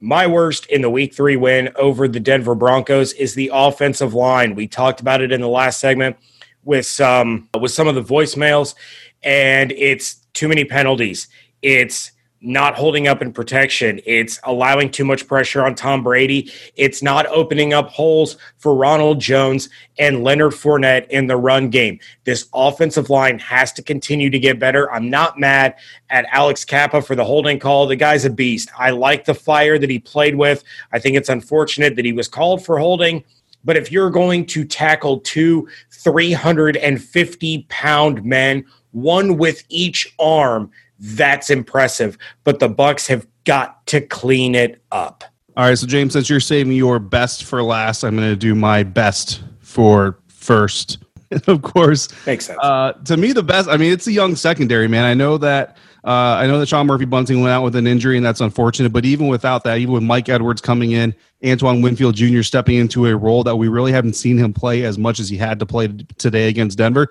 My 0.00 0.26
worst 0.28 0.66
in 0.66 0.82
the 0.82 0.90
week 0.90 1.12
three 1.12 1.36
win 1.36 1.70
over 1.74 2.06
the 2.06 2.20
Denver 2.20 2.54
Broncos 2.54 3.12
is 3.14 3.34
the 3.34 3.50
offensive 3.52 4.14
line. 4.14 4.54
We 4.54 4.68
talked 4.68 5.00
about 5.00 5.20
it 5.20 5.32
in 5.32 5.40
the 5.40 5.48
last 5.48 5.80
segment 5.80 6.16
with 6.62 6.86
some 6.86 7.48
with 7.58 7.72
some 7.72 7.88
of 7.88 7.96
the 7.96 8.02
voicemails, 8.02 8.76
and 9.24 9.72
it's 9.72 10.26
too 10.34 10.46
many 10.46 10.64
penalties. 10.64 11.26
It's 11.62 12.12
not 12.40 12.76
holding 12.76 13.08
up 13.08 13.20
in 13.20 13.32
protection. 13.32 14.00
It's 14.06 14.38
allowing 14.44 14.90
too 14.90 15.04
much 15.04 15.26
pressure 15.26 15.64
on 15.64 15.74
Tom 15.74 16.02
Brady. 16.02 16.52
It's 16.76 17.02
not 17.02 17.26
opening 17.26 17.72
up 17.72 17.88
holes 17.88 18.36
for 18.58 18.74
Ronald 18.74 19.20
Jones 19.20 19.68
and 19.98 20.22
Leonard 20.22 20.52
Fournette 20.52 21.08
in 21.08 21.26
the 21.26 21.36
run 21.36 21.68
game. 21.68 21.98
This 22.24 22.48
offensive 22.54 23.10
line 23.10 23.38
has 23.40 23.72
to 23.72 23.82
continue 23.82 24.30
to 24.30 24.38
get 24.38 24.60
better. 24.60 24.90
I'm 24.92 25.10
not 25.10 25.38
mad 25.38 25.74
at 26.10 26.26
Alex 26.30 26.64
Cappa 26.64 27.02
for 27.02 27.16
the 27.16 27.24
holding 27.24 27.58
call. 27.58 27.86
The 27.86 27.96
guy's 27.96 28.24
a 28.24 28.30
beast. 28.30 28.70
I 28.78 28.90
like 28.90 29.24
the 29.24 29.34
fire 29.34 29.78
that 29.78 29.90
he 29.90 29.98
played 29.98 30.36
with. 30.36 30.62
I 30.92 31.00
think 31.00 31.16
it's 31.16 31.28
unfortunate 31.28 31.96
that 31.96 32.04
he 32.04 32.12
was 32.12 32.28
called 32.28 32.64
for 32.64 32.78
holding. 32.78 33.24
But 33.64 33.76
if 33.76 33.90
you're 33.90 34.10
going 34.10 34.46
to 34.46 34.64
tackle 34.64 35.18
two 35.20 35.68
350 35.90 37.66
pound 37.68 38.24
men, 38.24 38.64
one 38.92 39.36
with 39.36 39.64
each 39.68 40.14
arm, 40.18 40.70
that's 40.98 41.50
impressive. 41.50 42.18
But 42.44 42.58
the 42.58 42.68
Bucs 42.68 43.06
have 43.08 43.26
got 43.44 43.86
to 43.88 44.00
clean 44.00 44.54
it 44.54 44.82
up. 44.92 45.24
All 45.56 45.64
right, 45.64 45.76
so 45.76 45.86
James, 45.86 46.12
since 46.12 46.30
you're 46.30 46.38
saving 46.38 46.72
your 46.74 46.98
best 46.98 47.44
for 47.44 47.62
last, 47.62 48.04
I'm 48.04 48.16
going 48.16 48.28
to 48.28 48.36
do 48.36 48.54
my 48.54 48.84
best 48.84 49.42
for 49.60 50.18
first. 50.28 50.98
of 51.46 51.62
course, 51.62 52.08
makes 52.26 52.46
sense. 52.46 52.58
Uh, 52.62 52.92
to 53.04 53.16
me, 53.16 53.32
the 53.32 53.42
best. 53.42 53.68
I 53.68 53.76
mean, 53.76 53.92
it's 53.92 54.06
a 54.06 54.12
young 54.12 54.36
secondary, 54.36 54.88
man. 54.88 55.04
I 55.04 55.14
know 55.14 55.36
that. 55.38 55.76
Uh, 56.04 56.38
I 56.40 56.46
know 56.46 56.58
that 56.60 56.68
Sean 56.68 56.86
Murphy 56.86 57.04
Bunting 57.04 57.42
went 57.42 57.52
out 57.52 57.64
with 57.64 57.74
an 57.74 57.86
injury, 57.86 58.16
and 58.16 58.24
that's 58.24 58.40
unfortunate. 58.40 58.92
But 58.92 59.04
even 59.04 59.26
without 59.26 59.64
that, 59.64 59.78
even 59.78 59.92
with 59.92 60.04
Mike 60.04 60.28
Edwards 60.28 60.60
coming 60.60 60.92
in, 60.92 61.14
Antoine 61.44 61.82
Winfield 61.82 62.14
Jr. 62.14 62.42
stepping 62.42 62.76
into 62.76 63.06
a 63.06 63.16
role 63.16 63.42
that 63.42 63.56
we 63.56 63.68
really 63.68 63.92
haven't 63.92 64.14
seen 64.14 64.38
him 64.38 64.54
play 64.54 64.84
as 64.84 64.96
much 64.96 65.18
as 65.18 65.28
he 65.28 65.36
had 65.36 65.58
to 65.58 65.66
play 65.66 65.88
today 66.16 66.48
against 66.48 66.78
Denver. 66.78 67.08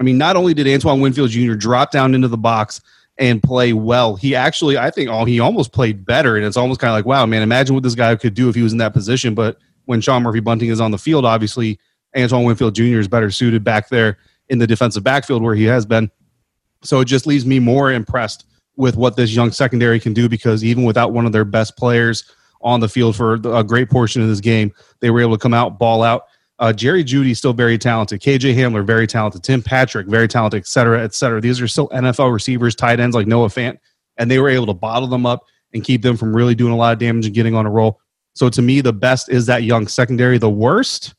I 0.00 0.02
mean, 0.02 0.18
not 0.18 0.36
only 0.36 0.52
did 0.52 0.68
Antoine 0.68 1.00
Winfield 1.00 1.30
Jr. 1.30 1.54
drop 1.54 1.90
down 1.90 2.14
into 2.14 2.28
the 2.28 2.36
box 2.36 2.80
and 3.18 3.42
play 3.42 3.72
well. 3.72 4.16
He 4.16 4.34
actually, 4.34 4.78
I 4.78 4.90
think, 4.90 5.10
oh, 5.10 5.24
he 5.24 5.40
almost 5.40 5.72
played 5.72 6.04
better, 6.04 6.36
and 6.36 6.44
it's 6.44 6.56
almost 6.56 6.80
kind 6.80 6.90
of 6.90 6.96
like, 6.96 7.04
wow, 7.04 7.26
man, 7.26 7.42
imagine 7.42 7.74
what 7.74 7.82
this 7.82 7.94
guy 7.94 8.14
could 8.16 8.34
do 8.34 8.48
if 8.48 8.54
he 8.54 8.62
was 8.62 8.72
in 8.72 8.78
that 8.78 8.92
position. 8.92 9.34
But 9.34 9.58
when 9.86 10.00
Sean 10.00 10.22
Murphy 10.22 10.40
Bunting 10.40 10.70
is 10.70 10.80
on 10.80 10.92
the 10.92 10.98
field, 10.98 11.24
obviously 11.24 11.78
Antoine 12.16 12.44
Winfield 12.44 12.74
Jr. 12.74 12.98
is 12.98 13.08
better 13.08 13.30
suited 13.30 13.64
back 13.64 13.88
there 13.88 14.18
in 14.48 14.58
the 14.58 14.66
defensive 14.66 15.02
backfield 15.02 15.42
where 15.42 15.54
he 15.54 15.64
has 15.64 15.84
been. 15.84 16.10
So 16.82 17.00
it 17.00 17.06
just 17.06 17.26
leaves 17.26 17.44
me 17.44 17.58
more 17.58 17.90
impressed 17.90 18.46
with 18.76 18.96
what 18.96 19.16
this 19.16 19.34
young 19.34 19.50
secondary 19.50 19.98
can 19.98 20.12
do 20.14 20.28
because 20.28 20.62
even 20.62 20.84
without 20.84 21.12
one 21.12 21.26
of 21.26 21.32
their 21.32 21.44
best 21.44 21.76
players 21.76 22.24
on 22.60 22.80
the 22.80 22.88
field 22.88 23.16
for 23.16 23.34
a 23.34 23.64
great 23.64 23.90
portion 23.90 24.22
of 24.22 24.28
this 24.28 24.40
game, 24.40 24.72
they 25.00 25.10
were 25.10 25.20
able 25.20 25.36
to 25.36 25.42
come 25.42 25.54
out, 25.54 25.78
ball 25.78 26.02
out. 26.02 26.24
Uh, 26.58 26.72
Jerry 26.72 27.04
Jeudy 27.04 27.36
still 27.36 27.52
very 27.52 27.78
talented. 27.78 28.20
KJ 28.20 28.54
Hamler 28.56 28.84
very 28.84 29.06
talented. 29.06 29.44
Tim 29.44 29.62
Patrick 29.62 30.08
very 30.08 30.26
talented, 30.26 30.58
et 30.58 30.66
cetera, 30.66 31.02
et 31.02 31.14
cetera. 31.14 31.40
These 31.40 31.60
are 31.60 31.68
still 31.68 31.88
NFL 31.90 32.32
receivers, 32.32 32.74
tight 32.74 32.98
ends 32.98 33.14
like 33.14 33.28
Noah 33.28 33.48
Fant, 33.48 33.78
and 34.16 34.30
they 34.30 34.40
were 34.40 34.48
able 34.48 34.66
to 34.66 34.74
bottle 34.74 35.08
them 35.08 35.24
up 35.24 35.44
and 35.72 35.84
keep 35.84 36.02
them 36.02 36.16
from 36.16 36.34
really 36.34 36.54
doing 36.54 36.72
a 36.72 36.76
lot 36.76 36.92
of 36.92 36.98
damage 36.98 37.26
and 37.26 37.34
getting 37.34 37.54
on 37.54 37.64
a 37.64 37.70
roll. 37.70 38.00
So 38.34 38.48
to 38.48 38.62
me, 38.62 38.80
the 38.80 38.92
best 38.92 39.28
is 39.28 39.46
that 39.46 39.62
young 39.62 39.86
secondary. 39.86 40.38
The 40.38 40.50
worst, 40.50 41.14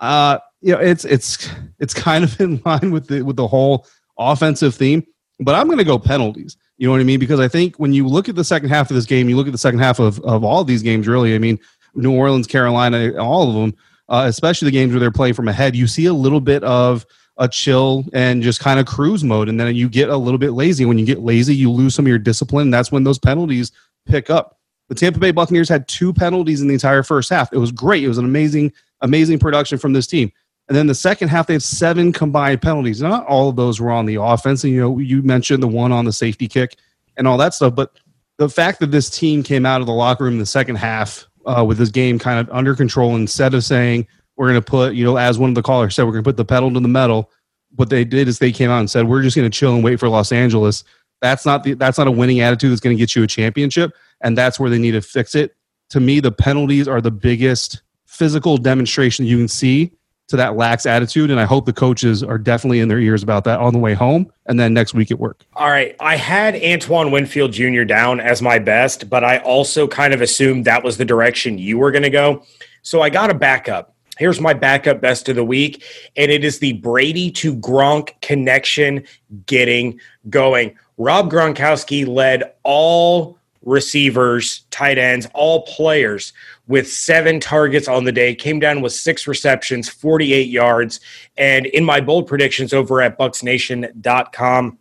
uh, 0.00 0.38
you 0.60 0.72
know, 0.72 0.80
it's 0.80 1.04
it's 1.04 1.48
it's 1.78 1.94
kind 1.94 2.24
of 2.24 2.38
in 2.40 2.60
line 2.66 2.90
with 2.90 3.06
the 3.06 3.22
with 3.22 3.36
the 3.36 3.46
whole 3.46 3.86
offensive 4.18 4.74
theme. 4.74 5.02
But 5.40 5.54
I'm 5.54 5.66
going 5.66 5.78
to 5.78 5.84
go 5.84 5.98
penalties. 5.98 6.56
You 6.76 6.86
know 6.86 6.92
what 6.92 7.00
I 7.00 7.04
mean? 7.04 7.20
Because 7.20 7.40
I 7.40 7.48
think 7.48 7.76
when 7.76 7.92
you 7.92 8.06
look 8.06 8.28
at 8.28 8.36
the 8.36 8.44
second 8.44 8.68
half 8.68 8.90
of 8.90 8.94
this 8.94 9.06
game, 9.06 9.28
you 9.28 9.36
look 9.36 9.46
at 9.46 9.52
the 9.52 9.58
second 9.58 9.80
half 9.80 9.98
of 9.98 10.20
of 10.20 10.44
all 10.44 10.62
these 10.64 10.82
games. 10.82 11.08
Really, 11.08 11.34
I 11.34 11.38
mean, 11.38 11.58
New 11.94 12.12
Orleans, 12.12 12.46
Carolina, 12.46 13.14
all 13.18 13.48
of 13.48 13.54
them 13.54 13.74
uh, 14.08 14.24
especially 14.28 14.66
the 14.66 14.72
games 14.72 14.92
where 14.92 15.00
they're 15.00 15.10
playing 15.10 15.34
from 15.34 15.48
ahead, 15.48 15.74
you 15.74 15.86
see 15.86 16.06
a 16.06 16.12
little 16.12 16.40
bit 16.40 16.62
of 16.64 17.06
a 17.36 17.48
chill 17.48 18.04
and 18.12 18.42
just 18.42 18.60
kind 18.60 18.78
of 18.78 18.86
cruise 18.86 19.24
mode. 19.24 19.48
And 19.48 19.58
then 19.58 19.74
you 19.74 19.88
get 19.88 20.08
a 20.08 20.16
little 20.16 20.38
bit 20.38 20.52
lazy. 20.52 20.84
When 20.84 20.98
you 20.98 21.06
get 21.06 21.20
lazy, 21.20 21.54
you 21.54 21.70
lose 21.70 21.94
some 21.94 22.04
of 22.04 22.08
your 22.08 22.18
discipline. 22.18 22.70
That's 22.70 22.92
when 22.92 23.04
those 23.04 23.18
penalties 23.18 23.72
pick 24.06 24.30
up. 24.30 24.58
The 24.88 24.94
Tampa 24.94 25.18
Bay 25.18 25.30
Buccaneers 25.30 25.68
had 25.68 25.88
two 25.88 26.12
penalties 26.12 26.60
in 26.60 26.68
the 26.68 26.74
entire 26.74 27.02
first 27.02 27.30
half. 27.30 27.52
It 27.52 27.58
was 27.58 27.72
great. 27.72 28.04
It 28.04 28.08
was 28.08 28.18
an 28.18 28.24
amazing, 28.24 28.72
amazing 29.00 29.38
production 29.38 29.78
from 29.78 29.94
this 29.94 30.06
team. 30.06 30.30
And 30.68 30.76
then 30.76 30.86
the 30.86 30.94
second 30.94 31.28
half, 31.28 31.46
they 31.46 31.54
had 31.54 31.62
seven 31.62 32.12
combined 32.12 32.62
penalties. 32.62 33.02
Not 33.02 33.26
all 33.26 33.48
of 33.48 33.56
those 33.56 33.80
were 33.80 33.90
on 33.90 34.06
the 34.06 34.16
offense. 34.16 34.64
And, 34.64 34.72
you 34.72 34.80
know, 34.80 34.98
you 34.98 35.22
mentioned 35.22 35.62
the 35.62 35.68
one 35.68 35.92
on 35.92 36.04
the 36.04 36.12
safety 36.12 36.48
kick 36.48 36.76
and 37.16 37.26
all 37.26 37.38
that 37.38 37.54
stuff. 37.54 37.74
But 37.74 37.98
the 38.38 38.48
fact 38.48 38.80
that 38.80 38.90
this 38.90 39.10
team 39.10 39.42
came 39.42 39.66
out 39.66 39.80
of 39.80 39.86
the 39.86 39.92
locker 39.92 40.24
room 40.24 40.34
in 40.34 40.38
the 40.38 40.46
second 40.46 40.76
half 40.76 41.26
uh, 41.46 41.64
with 41.66 41.78
this 41.78 41.90
game 41.90 42.18
kind 42.18 42.38
of 42.38 42.54
under 42.54 42.74
control 42.74 43.16
instead 43.16 43.54
of 43.54 43.64
saying 43.64 44.06
we're 44.36 44.48
going 44.48 44.60
to 44.60 44.64
put, 44.64 44.94
you 44.94 45.04
know, 45.04 45.16
as 45.16 45.38
one 45.38 45.50
of 45.50 45.54
the 45.54 45.62
callers 45.62 45.94
said, 45.94 46.04
we're 46.04 46.12
going 46.12 46.24
to 46.24 46.28
put 46.28 46.36
the 46.36 46.44
pedal 46.44 46.72
to 46.72 46.80
the 46.80 46.88
metal. 46.88 47.30
What 47.76 47.90
they 47.90 48.04
did 48.04 48.28
is 48.28 48.38
they 48.38 48.52
came 48.52 48.70
out 48.70 48.80
and 48.80 48.90
said 48.90 49.08
we're 49.08 49.22
just 49.22 49.36
going 49.36 49.50
to 49.50 49.56
chill 49.56 49.74
and 49.74 49.82
wait 49.82 49.98
for 49.98 50.08
Los 50.08 50.32
Angeles. 50.32 50.84
That's 51.20 51.46
not 51.46 51.64
the 51.64 51.74
that's 51.74 51.98
not 51.98 52.06
a 52.06 52.10
winning 52.10 52.40
attitude 52.40 52.70
that's 52.70 52.80
going 52.80 52.96
to 52.96 53.00
get 53.00 53.16
you 53.16 53.22
a 53.22 53.26
championship, 53.26 53.92
and 54.20 54.36
that's 54.36 54.60
where 54.60 54.70
they 54.70 54.78
need 54.78 54.92
to 54.92 55.00
fix 55.00 55.34
it. 55.34 55.56
To 55.90 56.00
me, 56.00 56.20
the 56.20 56.32
penalties 56.32 56.86
are 56.86 57.00
the 57.00 57.10
biggest 57.10 57.82
physical 58.04 58.58
demonstration 58.58 59.24
you 59.24 59.38
can 59.38 59.48
see 59.48 59.92
to 60.28 60.36
that 60.36 60.56
lax 60.56 60.86
attitude. 60.86 61.30
And 61.30 61.38
I 61.38 61.44
hope 61.44 61.66
the 61.66 61.72
coaches 61.72 62.22
are 62.22 62.38
definitely 62.38 62.80
in 62.80 62.88
their 62.88 62.98
ears 62.98 63.22
about 63.22 63.44
that 63.44 63.60
on 63.60 63.72
the 63.72 63.78
way 63.78 63.94
home 63.94 64.32
and 64.46 64.58
then 64.58 64.72
next 64.72 64.94
week 64.94 65.10
at 65.10 65.18
work. 65.18 65.44
All 65.54 65.70
right. 65.70 65.94
I 66.00 66.16
had 66.16 66.54
Antoine 66.62 67.10
Winfield 67.10 67.52
Jr. 67.52 67.84
down 67.84 68.20
as 68.20 68.40
my 68.40 68.58
best, 68.58 69.10
but 69.10 69.22
I 69.22 69.38
also 69.38 69.86
kind 69.86 70.14
of 70.14 70.20
assumed 70.20 70.64
that 70.64 70.82
was 70.82 70.96
the 70.96 71.04
direction 71.04 71.58
you 71.58 71.78
were 71.78 71.90
going 71.90 72.02
to 72.02 72.10
go. 72.10 72.44
So 72.82 73.02
I 73.02 73.10
got 73.10 73.30
a 73.30 73.34
backup. 73.34 73.94
Here's 74.16 74.40
my 74.40 74.54
backup 74.54 75.00
best 75.00 75.28
of 75.28 75.34
the 75.34 75.44
week, 75.44 75.82
and 76.16 76.30
it 76.30 76.44
is 76.44 76.60
the 76.60 76.74
Brady 76.74 77.32
to 77.32 77.52
Gronk 77.56 78.20
connection 78.20 79.02
getting 79.46 79.98
going. 80.30 80.76
Rob 80.98 81.32
Gronkowski 81.32 82.06
led 82.06 82.52
all 82.62 83.36
receivers, 83.64 84.60
tight 84.70 84.98
ends, 84.98 85.26
all 85.34 85.62
players 85.62 86.32
with 86.66 86.90
seven 86.90 87.40
targets 87.40 87.88
on 87.88 88.04
the 88.04 88.12
day, 88.12 88.34
came 88.34 88.58
down 88.58 88.80
with 88.80 88.92
six 88.92 89.26
receptions, 89.26 89.88
48 89.88 90.48
yards. 90.48 91.00
And 91.36 91.66
in 91.66 91.84
my 91.84 92.00
bold 92.00 92.26
predictions 92.26 92.72
over 92.72 93.02
at 93.02 93.18
bucsnation.com, 93.18 94.78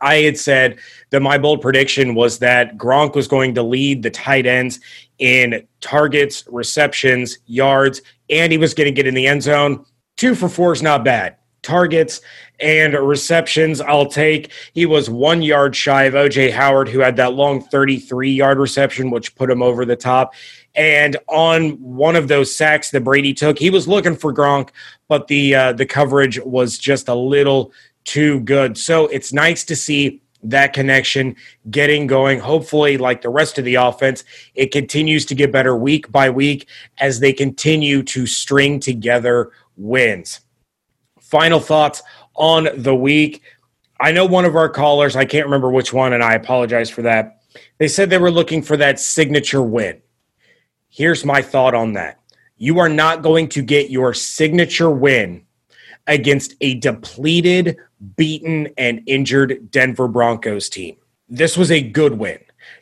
I 0.00 0.16
had 0.16 0.38
said 0.38 0.78
that 1.10 1.20
my 1.20 1.38
bold 1.38 1.60
prediction 1.60 2.14
was 2.14 2.38
that 2.40 2.76
Gronk 2.76 3.14
was 3.14 3.28
going 3.28 3.54
to 3.54 3.62
lead 3.62 4.02
the 4.02 4.10
tight 4.10 4.46
ends 4.46 4.80
in 5.18 5.66
targets, 5.80 6.44
receptions, 6.50 7.38
yards, 7.46 8.02
and 8.30 8.50
he 8.50 8.58
was 8.58 8.74
going 8.74 8.86
to 8.86 8.92
get 8.92 9.06
in 9.06 9.14
the 9.14 9.26
end 9.26 9.42
zone. 9.42 9.84
Two 10.16 10.34
for 10.34 10.48
four 10.48 10.72
is 10.72 10.82
not 10.82 11.04
bad. 11.04 11.36
Targets 11.62 12.20
and 12.60 12.94
receptions, 12.94 13.80
I'll 13.80 14.06
take. 14.06 14.52
He 14.74 14.84
was 14.84 15.08
one 15.08 15.40
yard 15.42 15.74
shy 15.74 16.04
of 16.04 16.14
OJ 16.14 16.52
Howard, 16.52 16.88
who 16.88 17.00
had 17.00 17.16
that 17.16 17.34
long 17.34 17.62
33 17.62 18.30
yard 18.30 18.58
reception, 18.58 19.10
which 19.10 19.34
put 19.34 19.50
him 19.50 19.62
over 19.62 19.84
the 19.84 19.96
top. 19.96 20.34
And 20.74 21.16
on 21.28 21.70
one 21.80 22.16
of 22.16 22.28
those 22.28 22.54
sacks 22.54 22.90
that 22.90 23.04
Brady 23.04 23.32
took, 23.32 23.58
he 23.58 23.70
was 23.70 23.86
looking 23.86 24.16
for 24.16 24.32
Gronk, 24.34 24.70
but 25.08 25.28
the 25.28 25.54
uh, 25.54 25.72
the 25.72 25.86
coverage 25.86 26.38
was 26.40 26.78
just 26.78 27.08
a 27.08 27.14
little 27.14 27.72
too 28.04 28.40
good. 28.40 28.76
So 28.76 29.06
it's 29.06 29.32
nice 29.32 29.64
to 29.64 29.76
see 29.76 30.20
that 30.42 30.72
connection 30.72 31.36
getting 31.70 32.06
going. 32.06 32.38
Hopefully, 32.38 32.98
like 32.98 33.22
the 33.22 33.28
rest 33.28 33.58
of 33.58 33.64
the 33.64 33.76
offense, 33.76 34.24
it 34.54 34.72
continues 34.72 35.24
to 35.26 35.34
get 35.34 35.52
better 35.52 35.76
week 35.76 36.10
by 36.12 36.30
week 36.30 36.68
as 36.98 37.20
they 37.20 37.32
continue 37.32 38.02
to 38.02 38.26
string 38.26 38.78
together 38.78 39.52
wins. 39.76 40.40
Final 41.20 41.60
thoughts 41.60 42.02
on 42.34 42.68
the 42.76 42.94
week. 42.94 43.42
I 44.00 44.12
know 44.12 44.26
one 44.26 44.44
of 44.44 44.56
our 44.56 44.68
callers, 44.68 45.16
I 45.16 45.24
can't 45.24 45.46
remember 45.46 45.70
which 45.70 45.92
one, 45.92 46.12
and 46.12 46.22
I 46.22 46.34
apologize 46.34 46.90
for 46.90 47.02
that. 47.02 47.40
They 47.78 47.88
said 47.88 48.10
they 48.10 48.18
were 48.18 48.30
looking 48.30 48.60
for 48.60 48.76
that 48.76 49.00
signature 49.00 49.62
win. 49.62 50.00
Here's 50.94 51.24
my 51.24 51.42
thought 51.42 51.74
on 51.74 51.94
that. 51.94 52.20
You 52.56 52.78
are 52.78 52.88
not 52.88 53.22
going 53.22 53.48
to 53.48 53.62
get 53.62 53.90
your 53.90 54.14
signature 54.14 54.90
win 54.90 55.44
against 56.06 56.54
a 56.60 56.74
depleted, 56.74 57.78
beaten, 58.14 58.68
and 58.78 59.02
injured 59.06 59.72
Denver 59.72 60.06
Broncos 60.06 60.68
team. 60.68 60.96
This 61.28 61.56
was 61.56 61.72
a 61.72 61.82
good 61.82 62.16
win. 62.16 62.38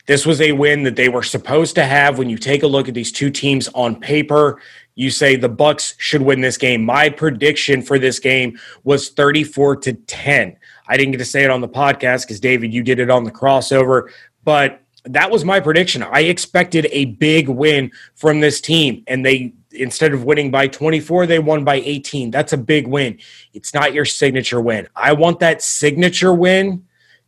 This 0.07 0.27
was 0.27 0.43
a 0.43 0.53
win 0.53 0.83
that 0.83 0.95
they 0.95 1.09
were 1.09 1.23
supposed 1.23 1.75
to 1.77 1.87
have 1.87 2.19
when 2.19 2.29
you 2.29 2.37
take 2.37 2.63
a 2.63 2.67
look 2.67 2.87
at 2.87 2.93
these 2.93 3.13
two 3.13 3.31
teams 3.31 3.67
on 3.69 3.99
paper. 3.99 4.61
You 4.95 5.11
say 5.11 5.37
the 5.37 5.49
Bucs 5.49 5.95
should 5.97 6.21
win 6.21 6.43
this 6.43 6.59
game. 6.59 6.85
My 6.85 7.09
prediction 7.09 7.81
for 7.81 7.99
this 7.99 8.19
game 8.19 8.59
was 8.85 9.09
34 9.09 9.77
to 9.77 9.95
10. 9.95 10.55
I 10.87 10.97
didn't 10.99 11.13
get 11.13 11.19
to 11.19 11.25
say 11.25 11.45
it 11.45 11.51
on 11.51 11.63
the 11.63 11.69
podcast 11.69 12.27
because 12.27 12.41
David, 12.41 12.75
you 12.75 12.83
did 12.83 12.99
it 12.99 13.09
on 13.09 13.25
the 13.25 13.33
crossover, 13.33 14.11
but 14.45 14.83
that 15.05 15.31
was 15.31 15.45
my 15.45 15.61
prediction. 15.61 16.03
I 16.03 16.21
expected 16.21 16.87
a 16.91 17.07
big 17.07 17.49
win 17.49 17.91
from 18.15 18.41
this 18.41 18.61
team, 18.61 19.03
and 19.07 19.25
they 19.25 19.53
instead 19.73 20.13
of 20.13 20.25
winning 20.25 20.51
by 20.51 20.69
24, 20.69 21.27
they 21.27 21.39
won 21.39 21.65
by 21.65 21.77
18. 21.77 22.31
That's 22.31 22.53
a 22.53 22.59
big 22.59 22.87
win. 22.87 23.19
It's 23.55 23.73
not 23.73 23.95
your 23.95 24.05
signature 24.05 24.61
win. 24.61 24.87
I 24.95 25.13
want 25.13 25.41
that 25.41 25.63
signature 25.63 26.35
win 26.35 26.85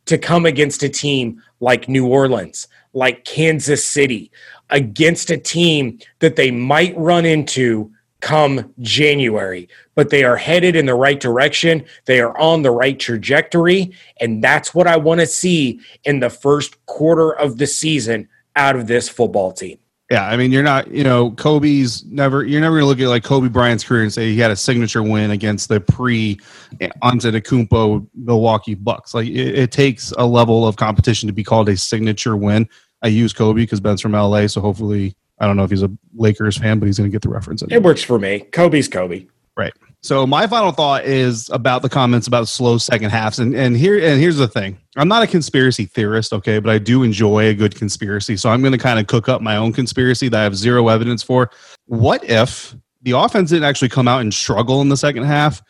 to 0.07 0.19
come 0.19 0.45
against 0.45 0.83
a 0.83 0.89
team 0.89 1.43
like 1.61 1.89
New 1.89 2.07
Orleans, 2.07 2.69
like 2.93 3.25
Kansas 3.25 3.85
City, 3.85 4.31
against 4.71 5.31
a 5.31 5.39
team 5.39 5.99
that 6.19 6.37
they 6.37 6.51
might 6.51 6.97
run 6.97 7.25
into 7.25 7.91
come 8.25 8.73
January, 8.81 9.69
but 9.95 10.09
they 10.09 10.25
are 10.25 10.37
headed 10.37 10.75
in 10.75 10.87
the 10.87 10.95
right 10.95 11.21
direction. 11.21 11.85
They 12.07 12.21
are 12.21 12.37
on 12.39 12.63
the 12.63 12.71
right 12.71 12.99
trajectory. 12.99 13.93
And 14.19 14.43
that's 14.43 14.75
what 14.75 14.87
I 14.87 14.97
want 14.97 15.21
to 15.21 15.27
see 15.27 15.79
in 16.05 16.21
the 16.21 16.31
first 16.31 16.85
quarter 16.87 17.33
of 17.33 17.59
the 17.59 17.67
season 17.67 18.27
out 18.57 18.77
of 18.77 18.87
this 18.87 19.11
football 19.11 19.53
team. 19.53 19.79
Yeah, 20.11 20.27
I 20.27 20.39
mean, 20.39 20.53
you're 20.53 20.63
not, 20.63 20.91
you 20.91 21.05
know, 21.05 21.33
Kobe's 21.33 22.05
never, 22.07 22.45
you're 22.45 22.63
never 22.63 22.77
going 22.77 22.85
to 22.85 22.87
look 22.87 23.01
at 23.01 23.09
like 23.09 23.25
Kobe 23.25 23.49
Bryant's 23.49 23.85
career 23.85 24.03
and 24.03 24.13
say 24.13 24.31
he 24.31 24.39
had 24.39 24.51
a 24.51 24.57
signature 24.57 25.03
win 25.03 25.31
against 25.31 25.69
the 25.69 25.81
pre 25.81 26.39
eh, 26.81 26.89
Antetokounmpo 27.03 28.07
Milwaukee 28.15 28.75
Bucks. 28.75 29.13
Like 29.13 29.29
it, 29.29 29.59
it, 29.59 29.73
takes 29.73 30.13
a 30.17 30.25
level 30.27 30.67
of 30.67 30.77
competition 30.77 31.27
to 31.27 31.33
be 31.33 31.45
called 31.45 31.69
a 31.69 31.77
signature 31.77 32.37
win. 32.37 32.69
I 33.03 33.09
use 33.09 33.35
Kobe 33.35 33.63
because 33.63 33.81
Ben's 33.81 34.01
from 34.01 34.13
LA, 34.13 34.47
so 34.47 34.63
hopefully, 34.63 35.15
I 35.39 35.47
don't 35.47 35.57
know 35.57 35.65
if 35.65 35.71
he's 35.71 35.83
a 35.83 35.91
Lakers 36.15 36.59
fan, 36.59 36.79
but 36.79 36.87
he's 36.87 36.99
going 36.99 37.11
to 37.11 37.13
get 37.13 37.23
the 37.23 37.29
reference. 37.29 37.63
Anyway. 37.63 37.77
It 37.77 37.83
works 37.83 38.03
for 38.03 38.19
me. 38.19 38.41
Kobe's 38.53 38.89
Kobe. 38.89 39.27
Right. 39.57 39.73
So 40.03 40.27
my 40.27 40.47
final 40.47 40.73
thought 40.73 41.05
is 41.07 41.49
about 41.51 41.83
the 41.83 41.89
comments 41.89 42.27
about 42.27 42.47
slow 42.47 42.77
second 42.77 43.11
halves, 43.11 43.39
and 43.39 43.55
and 43.55 43.75
here 43.77 43.97
and 43.97 44.21
here's 44.21 44.37
the 44.37 44.49
thing: 44.49 44.77
I'm 44.97 45.09
not 45.09 45.23
a 45.23 45.27
conspiracy 45.27 45.87
theorist, 45.87 46.33
okay, 46.33 46.59
but 46.59 46.71
I 46.71 46.79
do 46.79 47.03
enjoy 47.03 47.47
a 47.47 47.55
good 47.55 47.75
conspiracy. 47.75 48.37
So 48.37 48.51
I'm 48.51 48.61
going 48.61 48.73
to 48.73 48.79
kind 48.79 48.99
of 48.99 49.07
cook 49.07 49.29
up 49.29 49.41
my 49.41 49.57
own 49.57 49.73
conspiracy 49.73 50.29
that 50.29 50.39
I 50.39 50.43
have 50.43 50.57
zero 50.57 50.89
evidence 50.89 51.23
for. 51.23 51.51
What 51.87 52.23
if 52.25 52.75
the 53.01 53.13
offense 53.13 53.49
didn't 53.51 53.65
actually 53.65 53.89
come 53.89 54.07
out 54.07 54.21
and 54.21 54.35
struggle 54.35 54.83
in 54.83 54.91
the 54.91 54.97
second 54.97 55.23
half? 55.23 55.63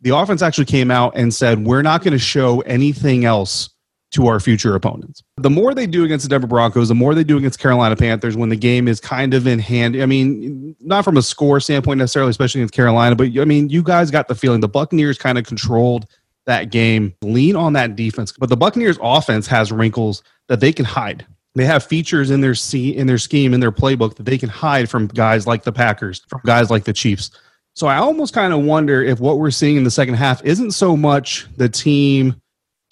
The 0.00 0.16
offense 0.16 0.42
actually 0.42 0.66
came 0.66 0.90
out 0.90 1.12
and 1.14 1.32
said, 1.32 1.64
"We're 1.64 1.82
not 1.82 2.02
going 2.02 2.12
to 2.12 2.18
show 2.18 2.62
anything 2.62 3.24
else 3.24 3.70
to 4.16 4.26
our 4.26 4.40
future 4.40 4.74
opponents. 4.74 5.22
The 5.36 5.50
more 5.50 5.74
they 5.74 5.86
do 5.86 6.02
against 6.02 6.24
the 6.24 6.28
Denver 6.30 6.46
Broncos, 6.46 6.88
the 6.88 6.94
more 6.94 7.14
they 7.14 7.22
do 7.22 7.36
against 7.36 7.58
Carolina 7.58 7.94
Panthers 7.96 8.34
when 8.34 8.48
the 8.48 8.56
game 8.56 8.88
is 8.88 8.98
kind 8.98 9.34
of 9.34 9.46
in 9.46 9.58
hand. 9.58 9.94
I 10.00 10.06
mean, 10.06 10.74
not 10.80 11.04
from 11.04 11.18
a 11.18 11.22
score 11.22 11.60
standpoint 11.60 11.98
necessarily, 11.98 12.30
especially 12.30 12.62
against 12.62 12.74
Carolina, 12.74 13.14
but 13.14 13.28
I 13.38 13.44
mean, 13.44 13.68
you 13.68 13.82
guys 13.82 14.10
got 14.10 14.28
the 14.28 14.34
feeling 14.34 14.60
the 14.60 14.68
Buccaneers 14.68 15.18
kind 15.18 15.36
of 15.36 15.44
controlled 15.44 16.06
that 16.46 16.70
game, 16.70 17.14
lean 17.22 17.56
on 17.56 17.74
that 17.74 17.94
defense. 17.94 18.32
But 18.32 18.48
the 18.48 18.56
Buccaneers 18.56 18.98
offense 19.02 19.46
has 19.48 19.70
wrinkles 19.70 20.22
that 20.48 20.60
they 20.60 20.72
can 20.72 20.86
hide. 20.86 21.26
They 21.54 21.66
have 21.66 21.84
features 21.84 22.30
in 22.30 22.40
their 22.40 22.54
in 22.72 23.06
their 23.06 23.18
scheme 23.18 23.52
in 23.52 23.60
their 23.60 23.72
playbook 23.72 24.16
that 24.16 24.24
they 24.24 24.38
can 24.38 24.48
hide 24.48 24.88
from 24.88 25.08
guys 25.08 25.46
like 25.46 25.64
the 25.64 25.72
Packers, 25.72 26.22
from 26.28 26.40
guys 26.46 26.70
like 26.70 26.84
the 26.84 26.92
Chiefs. 26.92 27.30
So 27.74 27.86
I 27.86 27.96
almost 27.96 28.32
kind 28.32 28.54
of 28.54 28.60
wonder 28.60 29.02
if 29.02 29.20
what 29.20 29.38
we're 29.38 29.50
seeing 29.50 29.76
in 29.76 29.84
the 29.84 29.90
second 29.90 30.14
half 30.14 30.42
isn't 30.42 30.70
so 30.70 30.96
much 30.96 31.46
the 31.58 31.68
team 31.68 32.40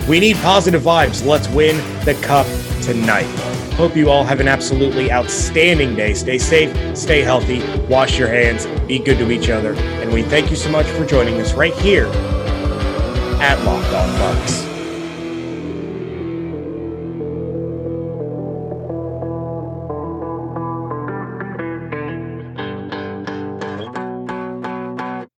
We 0.06 0.20
need 0.20 0.36
positive 0.36 0.82
vibes. 0.82 1.24
Let's 1.24 1.48
win 1.48 1.76
the 2.04 2.14
cup 2.22 2.46
tonight. 2.82 3.24
Hope 3.76 3.96
you 3.96 4.10
all 4.10 4.22
have 4.22 4.38
an 4.40 4.48
absolutely 4.48 5.10
outstanding 5.10 5.94
day. 5.96 6.12
Stay 6.12 6.38
safe, 6.38 6.96
stay 6.96 7.22
healthy, 7.22 7.62
wash 7.88 8.18
your 8.18 8.28
hands, 8.28 8.66
be 8.86 8.98
good 8.98 9.18
to 9.18 9.30
each 9.30 9.48
other. 9.48 9.74
And 9.74 10.12
we 10.12 10.22
thank 10.22 10.50
you 10.50 10.56
so 10.56 10.70
much 10.70 10.86
for 10.86 11.04
joining 11.06 11.40
us 11.40 11.54
right 11.54 11.74
here 11.74 12.06
at 13.40 13.62
Locked 13.64 13.94
On 13.94 14.08
Bucs. 14.18 14.65